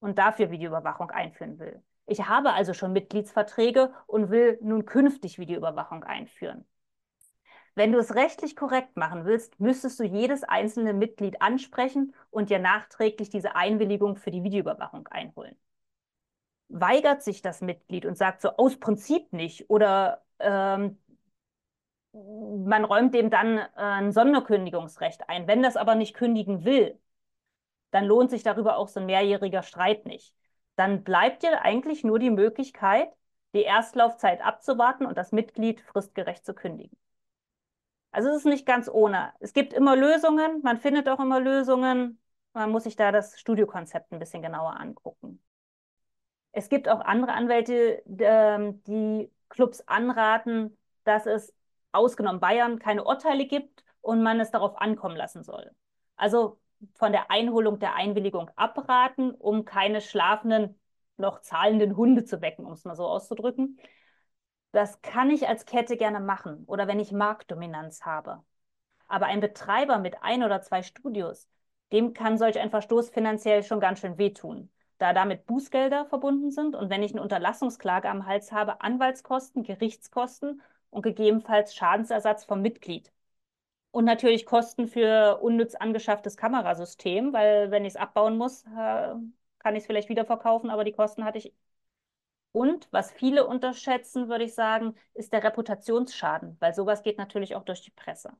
und 0.00 0.18
dafür 0.18 0.50
Videoüberwachung 0.50 1.10
einführen 1.10 1.58
will. 1.58 1.82
Ich 2.06 2.26
habe 2.28 2.52
also 2.52 2.74
schon 2.74 2.92
Mitgliedsverträge 2.92 3.92
und 4.06 4.30
will 4.30 4.58
nun 4.62 4.84
künftig 4.84 5.38
Videoüberwachung 5.38 6.04
einführen. 6.04 6.66
Wenn 7.74 7.92
du 7.92 7.98
es 7.98 8.14
rechtlich 8.14 8.54
korrekt 8.54 8.96
machen 8.96 9.24
willst, 9.24 9.58
müsstest 9.58 9.98
du 9.98 10.04
jedes 10.04 10.44
einzelne 10.44 10.92
Mitglied 10.92 11.40
ansprechen 11.40 12.14
und 12.30 12.50
dir 12.50 12.58
nachträglich 12.58 13.30
diese 13.30 13.56
Einwilligung 13.56 14.16
für 14.16 14.30
die 14.30 14.42
Videoüberwachung 14.42 15.08
einholen. 15.08 15.56
Weigert 16.68 17.22
sich 17.22 17.40
das 17.40 17.60
Mitglied 17.60 18.04
und 18.04 18.18
sagt 18.18 18.42
so 18.42 18.50
aus 18.56 18.78
Prinzip 18.78 19.32
nicht 19.32 19.70
oder 19.70 20.22
ähm, 20.38 20.98
man 22.12 22.84
räumt 22.84 23.14
dem 23.14 23.30
dann 23.30 23.58
äh, 23.58 23.68
ein 23.76 24.12
Sonderkündigungsrecht 24.12 25.28
ein. 25.28 25.46
Wenn 25.46 25.62
das 25.62 25.76
aber 25.76 25.94
nicht 25.94 26.14
kündigen 26.14 26.64
will, 26.64 26.98
dann 27.90 28.04
lohnt 28.06 28.30
sich 28.30 28.42
darüber 28.42 28.76
auch 28.76 28.88
so 28.88 29.00
ein 29.00 29.06
mehrjähriger 29.06 29.62
Streit 29.62 30.06
nicht. 30.06 30.34
Dann 30.76 31.04
bleibt 31.04 31.42
dir 31.42 31.62
eigentlich 31.62 32.04
nur 32.04 32.18
die 32.18 32.30
Möglichkeit, 32.30 33.10
die 33.54 33.62
Erstlaufzeit 33.62 34.42
abzuwarten 34.42 35.06
und 35.06 35.18
das 35.18 35.32
Mitglied 35.32 35.80
fristgerecht 35.82 36.44
zu 36.44 36.54
kündigen. 36.54 36.96
Also 38.10 38.28
es 38.30 38.38
ist 38.38 38.46
nicht 38.46 38.66
ganz 38.66 38.88
ohne. 38.88 39.32
Es 39.40 39.52
gibt 39.52 39.72
immer 39.72 39.96
Lösungen, 39.96 40.60
man 40.62 40.78
findet 40.78 41.08
auch 41.08 41.20
immer 41.20 41.40
Lösungen. 41.40 42.18
Man 42.52 42.70
muss 42.70 42.84
sich 42.84 42.96
da 42.96 43.12
das 43.12 43.40
Studiokonzept 43.40 44.12
ein 44.12 44.18
bisschen 44.18 44.42
genauer 44.42 44.78
angucken. 44.78 45.42
Es 46.52 46.68
gibt 46.68 46.88
auch 46.88 47.00
andere 47.00 47.32
Anwälte, 47.32 48.02
ähm, 48.18 48.82
die 48.84 49.30
Clubs 49.48 49.80
anraten, 49.88 50.76
dass 51.04 51.24
es 51.26 51.54
ausgenommen 51.92 52.40
Bayern 52.40 52.78
keine 52.78 53.04
Urteile 53.04 53.46
gibt 53.46 53.84
und 54.00 54.22
man 54.22 54.40
es 54.40 54.50
darauf 54.50 54.80
ankommen 54.80 55.16
lassen 55.16 55.42
soll. 55.42 55.70
Also 56.16 56.60
von 56.94 57.12
der 57.12 57.30
Einholung 57.30 57.78
der 57.78 57.94
Einwilligung 57.94 58.50
abraten, 58.56 59.32
um 59.32 59.64
keine 59.64 60.00
schlafenden, 60.00 60.78
noch 61.16 61.40
zahlenden 61.40 61.96
Hunde 61.96 62.24
zu 62.24 62.40
wecken, 62.40 62.66
um 62.66 62.72
es 62.72 62.84
mal 62.84 62.96
so 62.96 63.06
auszudrücken. 63.06 63.78
Das 64.72 65.02
kann 65.02 65.30
ich 65.30 65.48
als 65.48 65.66
Kette 65.66 65.96
gerne 65.96 66.20
machen 66.20 66.64
oder 66.66 66.88
wenn 66.88 66.98
ich 66.98 67.12
Marktdominanz 67.12 68.04
habe. 68.04 68.42
Aber 69.06 69.26
ein 69.26 69.40
Betreiber 69.40 69.98
mit 69.98 70.22
ein 70.22 70.42
oder 70.42 70.62
zwei 70.62 70.82
Studios, 70.82 71.48
dem 71.92 72.14
kann 72.14 72.38
solch 72.38 72.58
ein 72.58 72.70
Verstoß 72.70 73.10
finanziell 73.10 73.62
schon 73.62 73.80
ganz 73.80 74.00
schön 74.00 74.16
wehtun, 74.16 74.70
da 74.96 75.12
damit 75.12 75.44
Bußgelder 75.46 76.06
verbunden 76.06 76.50
sind 76.50 76.74
und 76.74 76.88
wenn 76.88 77.02
ich 77.02 77.12
eine 77.12 77.20
Unterlassungsklage 77.22 78.08
am 78.08 78.26
Hals 78.26 78.50
habe, 78.50 78.80
Anwaltskosten, 78.80 79.62
Gerichtskosten 79.62 80.62
und 80.92 81.02
gegebenenfalls 81.02 81.74
Schadensersatz 81.74 82.44
vom 82.44 82.62
Mitglied. 82.62 83.12
Und 83.92 84.04
natürlich 84.06 84.46
Kosten 84.46 84.88
für 84.88 85.38
unnütz 85.42 85.74
angeschafftes 85.76 86.36
Kamerasystem, 86.36 87.32
weil 87.32 87.70
wenn 87.72 87.84
ich 87.84 87.94
es 87.94 87.96
abbauen 87.96 88.38
muss, 88.38 88.64
äh, 88.66 89.14
kann 89.58 89.74
ich 89.76 89.80
es 89.82 89.86
vielleicht 89.86 90.08
wieder 90.10 90.24
verkaufen, 90.26 90.70
aber 90.70 90.84
die 90.84 90.92
Kosten 90.92 91.24
hatte 91.24 91.38
ich. 91.38 91.54
Und 92.52 92.88
was 92.92 93.10
viele 93.12 93.46
unterschätzen, 93.46 94.28
würde 94.28 94.44
ich 94.44 94.54
sagen, 94.54 94.94
ist 95.14 95.32
der 95.34 95.42
Reputationsschaden, 95.44 96.56
weil 96.60 96.74
sowas 96.74 97.02
geht 97.02 97.18
natürlich 97.18 97.54
auch 97.56 97.64
durch 97.64 97.82
die 97.82 97.90
Presse 97.90 98.32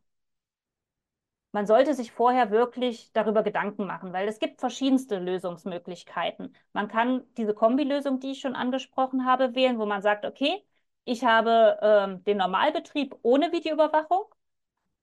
man 1.52 1.66
sollte 1.66 1.94
sich 1.94 2.12
vorher 2.12 2.50
wirklich 2.50 3.11
darüber 3.12 3.42
Gedanken 3.42 3.87
machen, 3.87 4.12
weil 4.12 4.26
es 4.28 4.38
gibt 4.38 4.61
verschiedenste 4.61 5.18
Lösungsmöglichkeiten. 5.18 6.54
Man 6.73 6.88
kann 6.88 7.25
diese 7.37 7.54
Kombilösung, 7.54 8.21
die 8.21 8.32
ich 8.32 8.40
schon 8.40 8.54
angesprochen 8.56 9.26
habe, 9.26 9.54
wählen, 9.54 9.78
wo 9.78 9.87
man 9.87 10.02
sagt, 10.02 10.25
okay, 10.25 10.62
ich 11.04 11.25
habe 11.25 11.78
ähm, 11.82 12.25
den 12.25 12.38
Normalbetrieb 12.38 13.14
ohne 13.23 13.52
Videoüberwachung 13.52 14.25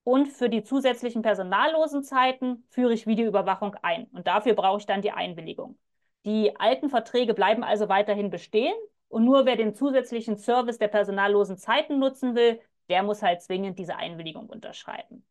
und 0.04 0.28
für 0.28 0.48
die 0.48 0.62
zusätzlichen 0.62 1.22
personallosen 1.22 2.02
Zeiten 2.04 2.64
führe 2.70 2.92
ich 2.94 3.06
Videoüberwachung 3.06 3.76
ein. 3.82 4.06
Und 4.12 4.26
dafür 4.26 4.54
brauche 4.54 4.78
ich 4.80 4.86
dann 4.86 5.02
die 5.02 5.12
Einwilligung. 5.12 5.78
Die 6.24 6.56
alten 6.58 6.90
Verträge 6.90 7.34
bleiben 7.34 7.64
also 7.64 7.88
weiterhin 7.88 8.30
bestehen 8.30 8.74
und 9.08 9.24
nur 9.24 9.46
wer 9.46 9.56
den 9.56 9.74
zusätzlichen 9.74 10.36
Service 10.36 10.78
der 10.78 10.88
personallosen 10.88 11.58
Zeiten 11.58 11.98
nutzen 11.98 12.34
will, 12.34 12.60
der 12.88 13.02
muss 13.02 13.22
halt 13.22 13.42
zwingend 13.42 13.78
diese 13.78 13.96
Einwilligung 13.96 14.48
unterschreiben 14.48 15.24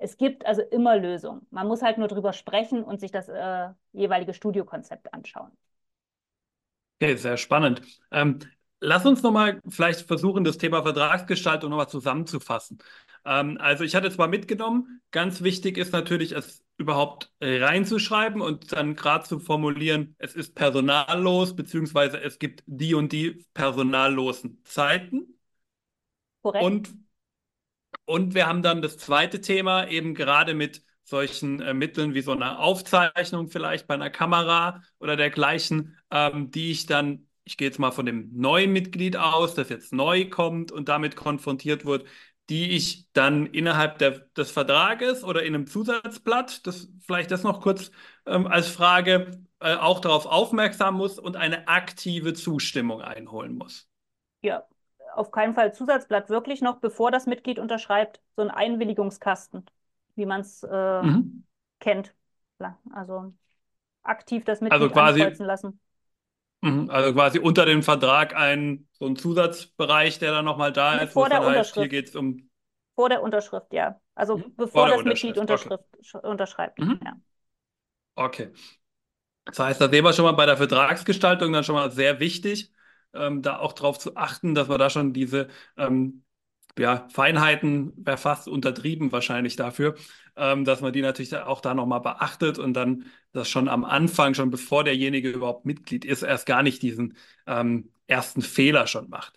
es 0.00 0.16
gibt 0.16 0.46
also 0.46 0.62
immer 0.62 0.96
Lösungen. 0.96 1.46
Man 1.50 1.68
muss 1.68 1.82
halt 1.82 1.98
nur 1.98 2.08
drüber 2.08 2.32
sprechen 2.32 2.82
und 2.82 3.00
sich 3.00 3.12
das 3.12 3.28
äh, 3.28 3.68
jeweilige 3.92 4.32
Studiokonzept 4.32 5.12
anschauen. 5.12 5.50
Okay, 7.00 7.16
sehr 7.16 7.36
spannend. 7.36 7.82
Ähm, 8.10 8.38
lass 8.80 9.06
uns 9.06 9.22
nochmal 9.22 9.60
vielleicht 9.68 10.06
versuchen, 10.06 10.44
das 10.44 10.58
Thema 10.58 10.82
Vertragsgestaltung 10.82 11.70
nochmal 11.70 11.88
zusammenzufassen. 11.88 12.78
Ähm, 13.24 13.58
also 13.60 13.84
ich 13.84 13.94
hatte 13.94 14.10
zwar 14.10 14.28
mitgenommen, 14.28 15.00
ganz 15.10 15.42
wichtig 15.42 15.78
ist 15.78 15.92
natürlich, 15.92 16.32
es 16.32 16.64
überhaupt 16.76 17.30
reinzuschreiben 17.42 18.40
und 18.40 18.72
dann 18.72 18.96
gerade 18.96 19.24
zu 19.26 19.38
formulieren, 19.38 20.14
es 20.18 20.34
ist 20.34 20.54
personallos, 20.54 21.54
beziehungsweise 21.54 22.20
es 22.20 22.38
gibt 22.38 22.62
die 22.66 22.94
und 22.94 23.12
die 23.12 23.44
personallosen 23.52 24.62
Zeiten. 24.64 25.38
Korrekt. 26.42 26.64
Und 26.64 26.90
und 28.04 28.34
wir 28.34 28.46
haben 28.46 28.62
dann 28.62 28.82
das 28.82 28.98
zweite 28.98 29.40
Thema 29.40 29.86
eben 29.88 30.14
gerade 30.14 30.54
mit 30.54 30.82
solchen 31.04 31.60
äh, 31.60 31.74
Mitteln 31.74 32.14
wie 32.14 32.22
so 32.22 32.32
einer 32.32 32.58
Aufzeichnung 32.60 33.48
vielleicht 33.48 33.86
bei 33.86 33.94
einer 33.94 34.10
Kamera 34.10 34.82
oder 34.98 35.16
dergleichen, 35.16 35.96
ähm, 36.10 36.50
die 36.50 36.70
ich 36.70 36.86
dann, 36.86 37.26
ich 37.44 37.56
gehe 37.56 37.68
jetzt 37.68 37.78
mal 37.78 37.90
von 37.90 38.06
dem 38.06 38.30
neuen 38.32 38.72
Mitglied 38.72 39.16
aus, 39.16 39.54
das 39.54 39.68
jetzt 39.68 39.92
neu 39.92 40.28
kommt 40.28 40.72
und 40.72 40.88
damit 40.88 41.16
konfrontiert 41.16 41.84
wird, 41.84 42.04
die 42.48 42.70
ich 42.70 43.10
dann 43.12 43.46
innerhalb 43.46 43.98
der, 43.98 44.18
des 44.36 44.50
Vertrages 44.50 45.22
oder 45.22 45.42
in 45.44 45.54
einem 45.54 45.66
Zusatzblatt, 45.66 46.66
das 46.66 46.88
vielleicht 47.00 47.30
das 47.30 47.44
noch 47.44 47.60
kurz 47.60 47.92
ähm, 48.26 48.46
als 48.46 48.68
Frage, 48.68 49.30
äh, 49.60 49.76
auch 49.76 50.00
darauf 50.00 50.26
aufmerksam 50.26 50.96
muss 50.96 51.18
und 51.18 51.36
eine 51.36 51.68
aktive 51.68 52.34
Zustimmung 52.34 53.02
einholen 53.02 53.56
muss. 53.56 53.88
Ja, 54.42 54.64
auf 55.14 55.30
keinen 55.30 55.54
Fall 55.54 55.72
Zusatzblatt, 55.74 56.28
wirklich 56.28 56.60
noch, 56.60 56.78
bevor 56.78 57.10
das 57.10 57.26
Mitglied 57.26 57.58
unterschreibt, 57.58 58.20
so 58.36 58.42
ein 58.42 58.50
Einwilligungskasten, 58.50 59.64
wie 60.16 60.26
man 60.26 60.40
es 60.40 60.62
äh, 60.62 61.02
mhm. 61.02 61.44
kennt. 61.78 62.14
Also 62.92 63.32
aktiv 64.02 64.44
das 64.44 64.60
Mitglied 64.60 64.82
also 64.82 64.92
quasi, 64.92 65.20
lassen. 65.38 65.80
Mhm, 66.62 66.90
also 66.90 67.12
quasi 67.14 67.38
unter 67.38 67.64
dem 67.64 67.82
Vertrag 67.82 68.34
ein 68.36 68.86
so 68.92 69.06
ein 69.06 69.16
Zusatzbereich, 69.16 70.18
der 70.18 70.32
dann 70.32 70.44
nochmal 70.44 70.72
da 70.72 70.98
ist, 70.98 71.12
vor 71.14 71.28
der 71.28 71.40
Unterschrift. 71.40 71.66
Heißt, 71.66 71.74
hier 71.74 71.88
geht's 71.88 72.14
um 72.14 72.50
vor 72.94 73.08
der 73.08 73.22
Unterschrift, 73.22 73.72
ja. 73.72 73.98
Also 74.14 74.38
mhm. 74.38 74.54
bevor 74.56 74.88
das 74.88 75.04
Mitglied 75.04 75.38
Unterschrift, 75.38 75.84
okay. 76.14 76.26
unterschreibt. 76.26 76.78
Mhm. 76.78 77.00
Ja. 77.04 77.12
Okay. 78.14 78.50
Das 79.46 79.58
heißt, 79.58 79.80
da 79.80 79.88
sehen 79.88 80.04
wir 80.04 80.12
schon 80.12 80.26
mal 80.26 80.32
bei 80.32 80.46
der 80.46 80.58
Vertragsgestaltung 80.58 81.52
dann 81.52 81.64
schon 81.64 81.74
mal 81.74 81.90
sehr 81.90 82.20
wichtig 82.20 82.72
ähm, 83.14 83.42
da 83.42 83.58
auch 83.58 83.72
darauf 83.72 83.98
zu 83.98 84.16
achten, 84.16 84.54
dass 84.54 84.68
man 84.68 84.78
da 84.78 84.90
schon 84.90 85.12
diese 85.12 85.48
ähm, 85.76 86.24
ja, 86.80 87.06
Feinheiten 87.12 87.92
wäre 87.96 88.16
fast 88.16 88.48
untertrieben 88.48 89.12
wahrscheinlich 89.12 89.56
dafür, 89.56 89.94
ähm, 90.36 90.64
dass 90.64 90.80
man 90.80 90.92
die 90.92 91.02
natürlich 91.02 91.36
auch 91.36 91.60
da 91.60 91.74
nochmal 91.74 92.00
beachtet 92.00 92.58
und 92.58 92.74
dann 92.74 93.04
das 93.32 93.48
schon 93.48 93.68
am 93.68 93.84
Anfang, 93.84 94.34
schon 94.34 94.50
bevor 94.50 94.84
derjenige 94.84 95.30
überhaupt 95.30 95.66
Mitglied 95.66 96.04
ist, 96.04 96.22
erst 96.22 96.46
gar 96.46 96.62
nicht 96.62 96.82
diesen 96.82 97.16
ähm, 97.46 97.90
ersten 98.06 98.42
Fehler 98.42 98.86
schon 98.86 99.08
macht. 99.10 99.34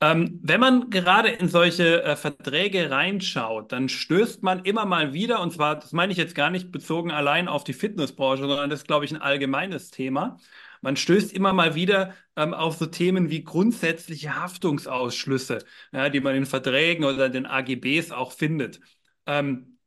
Ähm, 0.00 0.40
wenn 0.42 0.60
man 0.60 0.90
gerade 0.90 1.28
in 1.30 1.48
solche 1.48 2.02
äh, 2.02 2.16
Verträge 2.16 2.90
reinschaut, 2.90 3.72
dann 3.72 3.88
stößt 3.88 4.42
man 4.42 4.64
immer 4.64 4.84
mal 4.86 5.12
wieder, 5.12 5.40
und 5.40 5.52
zwar, 5.52 5.76
das 5.76 5.92
meine 5.92 6.12
ich 6.12 6.18
jetzt 6.18 6.34
gar 6.34 6.50
nicht 6.50 6.72
bezogen 6.72 7.10
allein 7.10 7.48
auf 7.48 7.64
die 7.64 7.72
Fitnessbranche, 7.72 8.42
sondern 8.42 8.70
das 8.70 8.80
ist, 8.80 8.86
glaube 8.86 9.04
ich, 9.04 9.12
ein 9.12 9.22
allgemeines 9.22 9.90
Thema. 9.90 10.36
Man 10.84 10.96
stößt 10.96 11.32
immer 11.32 11.52
mal 11.54 11.74
wieder 11.74 12.14
ähm, 12.36 12.52
auf 12.54 12.76
so 12.76 12.84
Themen 12.86 13.30
wie 13.30 13.42
grundsätzliche 13.42 14.36
Haftungsausschlüsse, 14.36 15.64
ja, 15.92 16.10
die 16.10 16.20
man 16.20 16.34
in 16.36 16.46
Verträgen 16.46 17.04
oder 17.04 17.26
in 17.26 17.32
den 17.32 17.46
AGBs 17.46 18.10
auch 18.12 18.32
findet. 18.32 18.80
Ähm, 19.26 19.78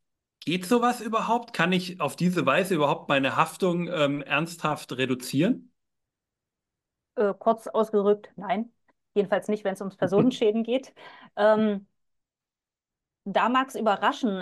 geht 0.43 0.65
sowas 0.65 1.01
überhaupt? 1.01 1.53
Kann 1.53 1.71
ich 1.71 2.01
auf 2.01 2.15
diese 2.15 2.45
Weise 2.47 2.75
überhaupt 2.75 3.09
meine 3.09 3.35
Haftung 3.35 3.87
ähm, 3.89 4.21
ernsthaft 4.23 4.91
reduzieren? 4.97 5.71
Äh, 7.15 7.33
kurz 7.37 7.67
ausgerückt, 7.67 8.31
nein. 8.35 8.71
Jedenfalls 9.13 9.47
nicht, 9.49 9.63
wenn 9.63 9.73
es 9.73 9.81
ums 9.81 9.97
Personenschäden 9.97 10.63
geht. 10.63 10.93
Ähm, 11.35 11.85
da 13.25 13.49
mag 13.49 13.67
es 13.69 13.75
überraschen. 13.75 14.41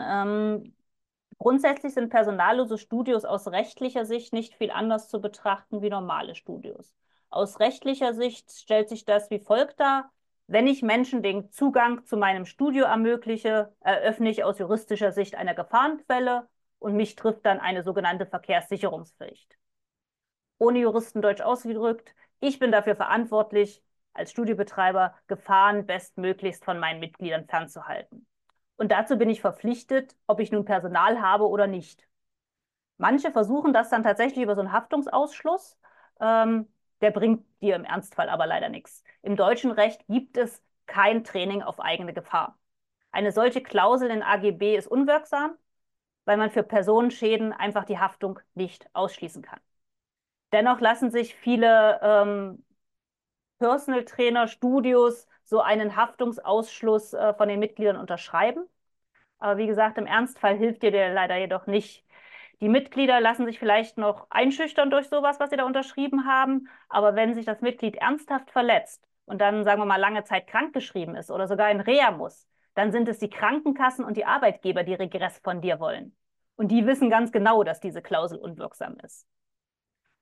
Grundsätzlich 1.37 1.93
sind 1.93 2.09
personallose 2.09 2.77
Studios 2.77 3.25
aus 3.25 3.47
rechtlicher 3.47 4.05
Sicht 4.05 4.33
nicht 4.33 4.55
viel 4.55 4.71
anders 4.71 5.09
zu 5.09 5.21
betrachten 5.21 5.81
wie 5.81 5.89
normale 5.89 6.35
Studios. 6.35 6.93
Aus 7.29 7.59
rechtlicher 7.59 8.13
Sicht 8.13 8.51
stellt 8.51 8.89
sich 8.89 9.05
das 9.05 9.29
wie 9.29 9.39
folgt 9.39 9.79
dar. 9.79 10.11
Wenn 10.47 10.67
ich 10.67 10.81
Menschen 10.81 11.23
den 11.23 11.51
Zugang 11.51 12.05
zu 12.05 12.17
meinem 12.17 12.45
Studio 12.45 12.85
ermögliche, 12.85 13.73
eröffne 13.81 14.29
ich 14.29 14.43
aus 14.43 14.59
juristischer 14.59 15.11
Sicht 15.11 15.35
eine 15.35 15.55
Gefahrenquelle 15.55 16.47
und 16.79 16.95
mich 16.95 17.15
trifft 17.15 17.45
dann 17.45 17.59
eine 17.59 17.83
sogenannte 17.83 18.25
Verkehrssicherungspflicht. 18.25 19.57
Ohne 20.59 20.79
Juristendeutsch 20.79 21.41
ausgedrückt, 21.41 22.15
ich 22.39 22.59
bin 22.59 22.71
dafür 22.71 22.95
verantwortlich, 22.95 23.83
als 24.13 24.31
Studiobetreiber 24.31 25.13
Gefahren 25.27 25.85
bestmöglichst 25.85 26.63
von 26.63 26.79
meinen 26.79 26.99
Mitgliedern 26.99 27.47
fernzuhalten. 27.47 28.25
Und 28.77 28.91
dazu 28.91 29.17
bin 29.17 29.29
ich 29.29 29.41
verpflichtet, 29.41 30.15
ob 30.27 30.39
ich 30.39 30.51
nun 30.51 30.65
Personal 30.65 31.21
habe 31.21 31.47
oder 31.47 31.67
nicht. 31.67 32.07
Manche 32.97 33.31
versuchen 33.31 33.73
das 33.73 33.89
dann 33.89 34.03
tatsächlich 34.03 34.43
über 34.43 34.55
so 34.55 34.61
einen 34.61 34.71
Haftungsausschluss. 34.71 35.77
Ähm, 36.19 36.67
der 37.01 37.11
bringt 37.11 37.45
dir 37.61 37.75
im 37.75 37.85
Ernstfall 37.85 38.29
aber 38.29 38.47
leider 38.47 38.69
nichts. 38.69 39.03
Im 39.21 39.35
deutschen 39.35 39.71
Recht 39.71 40.05
gibt 40.07 40.37
es 40.37 40.63
kein 40.85 41.23
Training 41.23 41.61
auf 41.61 41.79
eigene 41.79 42.13
Gefahr. 42.13 42.57
Eine 43.11 43.31
solche 43.31 43.61
Klausel 43.61 44.09
in 44.09 44.23
AGB 44.23 44.77
ist 44.77 44.87
unwirksam, 44.87 45.55
weil 46.25 46.37
man 46.37 46.51
für 46.51 46.63
Personenschäden 46.63 47.53
einfach 47.53 47.85
die 47.85 47.99
Haftung 47.99 48.39
nicht 48.55 48.89
ausschließen 48.93 49.41
kann. 49.41 49.59
Dennoch 50.51 50.79
lassen 50.79 51.11
sich 51.11 51.35
viele 51.35 51.99
ähm, 52.01 52.63
Personal 53.59 54.05
Trainer, 54.05 54.47
Studios 54.47 55.27
so 55.45 55.61
einen 55.61 55.95
Haftungsausschluss 55.95 57.13
äh, 57.13 57.33
von 57.35 57.47
den 57.47 57.59
Mitgliedern 57.59 57.97
unterschreiben. 57.97 58.67
Aber 59.39 59.57
wie 59.57 59.67
gesagt, 59.67 59.97
im 59.97 60.07
Ernstfall 60.07 60.57
hilft 60.57 60.83
dir 60.83 60.91
der 60.91 61.13
leider 61.13 61.37
jedoch 61.37 61.67
nicht. 61.67 62.03
Die 62.61 62.69
Mitglieder 62.69 63.19
lassen 63.19 63.45
sich 63.45 63.59
vielleicht 63.59 63.97
noch 63.97 64.27
einschüchtern 64.29 64.89
durch 64.89 65.07
sowas, 65.09 65.39
was 65.39 65.49
sie 65.49 65.57
da 65.57 65.65
unterschrieben 65.65 66.25
haben. 66.25 66.69
Aber 66.89 67.15
wenn 67.15 67.33
sich 67.33 67.45
das 67.45 67.61
Mitglied 67.61 67.95
ernsthaft 67.95 68.51
verletzt 68.51 69.03
und 69.25 69.39
dann, 69.41 69.63
sagen 69.63 69.81
wir 69.81 69.85
mal, 69.85 69.97
lange 69.97 70.23
Zeit 70.23 70.47
krankgeschrieben 70.47 71.15
ist 71.15 71.31
oder 71.31 71.47
sogar 71.47 71.69
in 71.69 71.81
Reha 71.81 72.11
muss, 72.11 72.47
dann 72.73 72.91
sind 72.91 73.07
es 73.07 73.19
die 73.19 73.29
Krankenkassen 73.29 74.05
und 74.05 74.17
die 74.17 74.25
Arbeitgeber, 74.25 74.83
die 74.83 74.93
Regress 74.93 75.39
von 75.39 75.61
dir 75.61 75.79
wollen. 75.79 76.15
Und 76.55 76.69
die 76.69 76.85
wissen 76.85 77.09
ganz 77.09 77.31
genau, 77.31 77.63
dass 77.63 77.79
diese 77.79 78.01
Klausel 78.01 78.37
unwirksam 78.37 78.97
ist. 79.03 79.27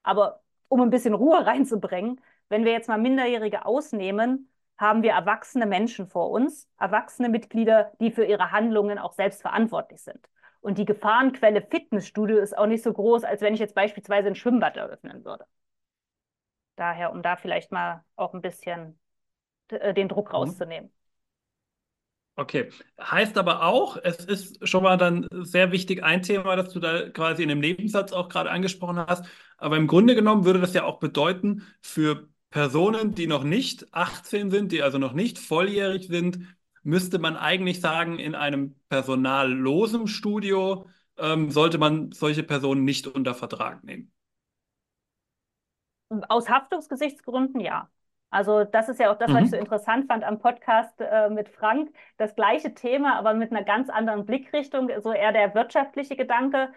Aber 0.01 0.41
um 0.67 0.81
ein 0.81 0.89
bisschen 0.89 1.13
Ruhe 1.13 1.45
reinzubringen, 1.45 2.21
wenn 2.49 2.65
wir 2.65 2.71
jetzt 2.71 2.87
mal 2.89 2.97
Minderjährige 2.97 3.65
ausnehmen, 3.65 4.49
haben 4.77 5.03
wir 5.03 5.11
erwachsene 5.11 5.65
Menschen 5.65 6.07
vor 6.07 6.31
uns, 6.31 6.67
erwachsene 6.79 7.29
Mitglieder, 7.29 7.91
die 7.99 8.11
für 8.11 8.25
ihre 8.25 8.51
Handlungen 8.51 8.97
auch 8.97 9.13
selbst 9.13 9.41
verantwortlich 9.41 10.01
sind. 10.01 10.27
Und 10.61 10.77
die 10.77 10.85
Gefahrenquelle 10.85 11.61
Fitnessstudio 11.61 12.37
ist 12.37 12.57
auch 12.57 12.67
nicht 12.67 12.83
so 12.83 12.93
groß, 12.93 13.23
als 13.23 13.41
wenn 13.41 13.53
ich 13.53 13.59
jetzt 13.59 13.75
beispielsweise 13.75 14.29
ein 14.29 14.35
Schwimmbad 14.35 14.77
eröffnen 14.77 15.25
würde. 15.25 15.45
Daher, 16.75 17.11
um 17.11 17.21
da 17.21 17.35
vielleicht 17.35 17.71
mal 17.71 18.03
auch 18.15 18.33
ein 18.33 18.41
bisschen 18.41 18.99
äh, 19.67 19.93
den 19.93 20.07
Druck 20.07 20.29
mhm. 20.29 20.35
rauszunehmen. 20.35 20.91
Okay, 22.35 22.71
heißt 22.99 23.37
aber 23.37 23.63
auch, 23.63 23.95
es 24.01 24.25
ist 24.25 24.67
schon 24.67 24.81
mal 24.81 24.97
dann 24.97 25.27
sehr 25.31 25.71
wichtig 25.71 26.03
ein 26.03 26.23
Thema, 26.23 26.55
das 26.55 26.73
du 26.73 26.79
da 26.79 27.09
quasi 27.09 27.43
in 27.43 27.49
dem 27.49 27.59
Nebensatz 27.59 28.11
auch 28.11 28.27
gerade 28.27 28.49
angesprochen 28.49 28.97
hast. 28.97 29.25
Aber 29.57 29.77
im 29.77 29.85
Grunde 29.85 30.15
genommen 30.15 30.43
würde 30.43 30.59
das 30.59 30.73
ja 30.73 30.83
auch 30.83 30.99
bedeuten, 30.99 31.61
für 31.79 32.27
Personen, 32.53 33.15
die 33.15 33.25
noch 33.25 33.43
nicht 33.43 33.91
18 33.95 34.51
sind, 34.51 34.71
die 34.71 34.83
also 34.83 34.99
noch 34.99 35.13
nicht 35.13 35.39
volljährig 35.39 36.07
sind, 36.07 36.55
müsste 36.83 37.17
man 37.17 37.35
eigentlich 37.35 37.81
sagen, 37.81 38.19
in 38.19 38.35
einem 38.35 38.75
personallosen 38.89 40.05
Studio 40.05 40.85
ähm, 41.17 41.49
sollte 41.49 41.79
man 41.79 42.11
solche 42.11 42.43
Personen 42.43 42.83
nicht 42.83 43.07
unter 43.07 43.33
Vertrag 43.33 43.83
nehmen. 43.83 44.11
Aus 46.29 46.47
Haftungsgesichtsgründen 46.47 47.59
ja. 47.59 47.89
Also 48.29 48.65
das 48.65 48.87
ist 48.87 48.99
ja 48.99 49.11
auch 49.11 49.17
das, 49.17 49.33
was 49.33 49.45
ich 49.45 49.49
so 49.49 49.55
mhm. 49.55 49.63
interessant 49.63 50.05
fand 50.07 50.23
am 50.23 50.37
Podcast 50.37 50.93
äh, 50.99 51.31
mit 51.31 51.49
Frank. 51.49 51.91
Das 52.17 52.35
gleiche 52.35 52.75
Thema, 52.75 53.17
aber 53.17 53.33
mit 53.33 53.49
einer 53.49 53.63
ganz 53.63 53.89
anderen 53.89 54.27
Blickrichtung, 54.27 54.91
so 55.01 55.11
eher 55.11 55.31
der 55.31 55.55
wirtschaftliche 55.55 56.15
Gedanke. 56.15 56.71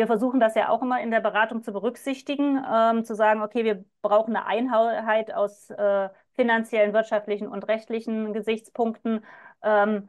Wir 0.00 0.06
versuchen 0.06 0.40
das 0.40 0.54
ja 0.54 0.70
auch 0.70 0.80
immer 0.80 0.98
in 1.02 1.10
der 1.10 1.20
Beratung 1.20 1.62
zu 1.62 1.74
berücksichtigen, 1.74 2.64
ähm, 2.66 3.04
zu 3.04 3.14
sagen, 3.14 3.42
okay, 3.42 3.64
wir 3.64 3.84
brauchen 4.00 4.34
eine 4.34 4.46
Einheit 4.46 5.30
aus 5.30 5.68
äh, 5.68 6.08
finanziellen, 6.32 6.94
wirtschaftlichen 6.94 7.46
und 7.46 7.68
rechtlichen 7.68 8.32
Gesichtspunkten. 8.32 9.22
Ähm, 9.62 10.08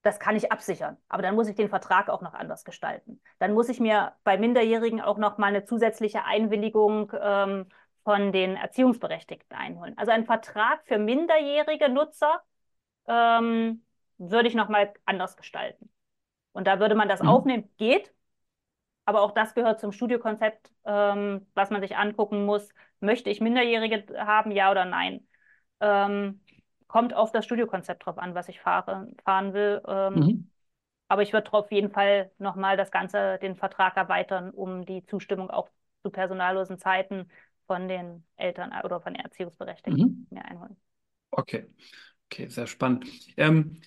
das 0.00 0.18
kann 0.18 0.34
ich 0.34 0.50
absichern. 0.50 0.96
Aber 1.10 1.20
dann 1.20 1.34
muss 1.34 1.46
ich 1.46 1.54
den 1.54 1.68
Vertrag 1.68 2.08
auch 2.08 2.22
noch 2.22 2.32
anders 2.32 2.64
gestalten. 2.64 3.20
Dann 3.38 3.52
muss 3.52 3.68
ich 3.68 3.80
mir 3.80 4.14
bei 4.24 4.38
Minderjährigen 4.38 5.02
auch 5.02 5.18
noch 5.18 5.36
mal 5.36 5.48
eine 5.48 5.66
zusätzliche 5.66 6.24
Einwilligung 6.24 7.12
ähm, 7.20 7.66
von 8.04 8.32
den 8.32 8.56
Erziehungsberechtigten 8.56 9.54
einholen. 9.54 9.92
Also 9.98 10.10
ein 10.10 10.24
Vertrag 10.24 10.86
für 10.86 10.96
minderjährige 10.96 11.90
Nutzer 11.90 12.40
ähm, 13.06 13.84
würde 14.16 14.48
ich 14.48 14.54
nochmal 14.54 14.94
anders 15.04 15.36
gestalten. 15.36 15.90
Und 16.52 16.66
da 16.66 16.80
würde 16.80 16.94
man 16.94 17.10
das 17.10 17.22
mhm. 17.22 17.28
aufnehmen, 17.28 17.68
geht. 17.76 18.10
Aber 19.04 19.22
auch 19.22 19.32
das 19.32 19.54
gehört 19.54 19.80
zum 19.80 19.92
Studiokonzept, 19.92 20.70
ähm, 20.84 21.46
was 21.54 21.70
man 21.70 21.80
sich 21.80 21.96
angucken 21.96 22.44
muss. 22.44 22.68
Möchte 23.00 23.30
ich 23.30 23.40
Minderjährige 23.40 24.04
haben, 24.24 24.52
ja 24.52 24.70
oder 24.70 24.84
nein? 24.84 25.26
Ähm, 25.80 26.40
kommt 26.86 27.14
auf 27.14 27.32
das 27.32 27.44
Studiokonzept 27.44 28.06
drauf 28.06 28.18
an, 28.18 28.34
was 28.34 28.48
ich 28.48 28.60
fahre, 28.60 29.08
fahren 29.24 29.54
will. 29.54 29.82
Ähm, 29.86 30.14
mhm. 30.14 30.50
Aber 31.08 31.22
ich 31.22 31.32
würde 31.32 31.52
auf 31.52 31.70
jeden 31.72 31.90
Fall 31.90 32.30
nochmal 32.38 32.76
das 32.76 32.90
Ganze, 32.90 33.38
den 33.42 33.56
Vertrag 33.56 33.96
erweitern, 33.96 34.50
um 34.50 34.86
die 34.86 35.04
Zustimmung 35.04 35.50
auch 35.50 35.68
zu 36.02 36.10
personallosen 36.10 36.78
Zeiten 36.78 37.28
von 37.66 37.88
den 37.88 38.24
Eltern 38.36 38.72
oder 38.84 39.00
von 39.00 39.14
den 39.14 39.22
Erziehungsberechtigten 39.22 40.02
mhm. 40.02 40.26
mir 40.30 40.44
einholen. 40.44 40.76
Okay, 41.30 41.66
okay, 42.26 42.48
sehr 42.48 42.66
spannend. 42.66 43.06
Ähm, 43.36 43.80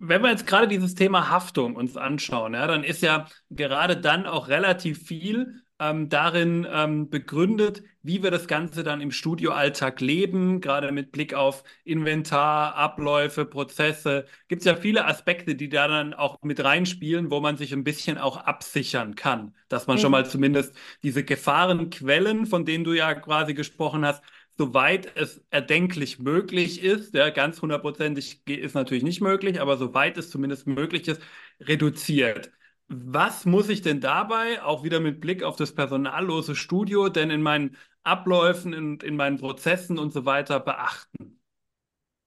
wenn 0.00 0.22
wir 0.22 0.30
jetzt 0.30 0.46
gerade 0.46 0.66
dieses 0.66 0.94
Thema 0.94 1.28
Haftung 1.28 1.76
uns 1.76 1.96
anschauen, 1.96 2.54
ja, 2.54 2.66
dann 2.66 2.84
ist 2.84 3.02
ja 3.02 3.26
gerade 3.50 3.96
dann 3.96 4.26
auch 4.26 4.48
relativ 4.48 5.06
viel 5.06 5.62
ähm, 5.78 6.08
darin 6.08 6.66
ähm, 6.70 7.10
begründet, 7.10 7.82
wie 8.02 8.22
wir 8.22 8.30
das 8.30 8.46
Ganze 8.46 8.82
dann 8.82 9.00
im 9.00 9.10
Studioalltag 9.10 10.00
leben, 10.00 10.60
gerade 10.60 10.90
mit 10.92 11.12
Blick 11.12 11.34
auf 11.34 11.64
Inventar, 11.84 12.74
Abläufe, 12.74 13.44
Prozesse. 13.44 14.26
Gibt 14.48 14.60
es 14.60 14.66
ja 14.66 14.76
viele 14.76 15.06
Aspekte, 15.06 15.54
die 15.54 15.68
da 15.68 15.86
dann 15.86 16.14
auch 16.14 16.38
mit 16.42 16.62
reinspielen, 16.62 17.30
wo 17.30 17.40
man 17.40 17.56
sich 17.56 17.72
ein 17.72 17.84
bisschen 17.84 18.18
auch 18.18 18.38
absichern 18.38 19.14
kann, 19.14 19.54
dass 19.68 19.86
man 19.86 19.96
mhm. 19.96 20.00
schon 20.00 20.12
mal 20.12 20.26
zumindest 20.26 20.74
diese 21.02 21.24
Gefahrenquellen, 21.24 22.46
von 22.46 22.64
denen 22.64 22.84
du 22.84 22.92
ja 22.92 23.14
quasi 23.14 23.54
gesprochen 23.54 24.04
hast, 24.04 24.22
soweit 24.60 25.16
es 25.16 25.42
erdenklich 25.48 26.18
möglich 26.18 26.82
ist, 26.82 27.14
ja, 27.14 27.30
ganz 27.30 27.62
hundertprozentig 27.62 28.46
ist 28.46 28.74
natürlich 28.74 29.02
nicht 29.02 29.22
möglich, 29.22 29.58
aber 29.58 29.78
soweit 29.78 30.18
es 30.18 30.28
zumindest 30.30 30.66
möglich 30.66 31.08
ist, 31.08 31.22
reduziert. 31.60 32.50
Was 32.88 33.46
muss 33.46 33.70
ich 33.70 33.80
denn 33.80 34.02
dabei, 34.02 34.62
auch 34.62 34.84
wieder 34.84 35.00
mit 35.00 35.22
Blick 35.22 35.42
auf 35.44 35.56
das 35.56 35.74
personallose 35.74 36.54
Studio, 36.54 37.08
denn 37.08 37.30
in 37.30 37.40
meinen 37.40 37.78
Abläufen 38.02 38.74
und 38.74 39.02
in, 39.02 39.10
in 39.10 39.16
meinen 39.16 39.38
Prozessen 39.38 39.98
und 39.98 40.12
so 40.12 40.26
weiter 40.26 40.60
beachten? 40.60 41.40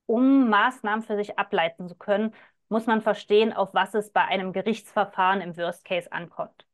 Um 0.08 0.50
Maßnahmen 0.50 1.04
für 1.04 1.15
sich 1.15 1.38
ableiten 1.38 1.88
zu 1.88 1.93
können, 1.93 2.34
muss 2.67 2.88
man 2.88 3.02
verstehen, 3.02 3.54
auf 3.54 3.76
was 3.76 3.93
es 3.93 4.10
bei 4.12 4.22
einem 4.26 4.54
Gerichtsverfahren 4.54 5.41
im 5.41 5.56
Worst 5.56 5.86
Case 5.86 6.12
ankommt. 6.12 6.65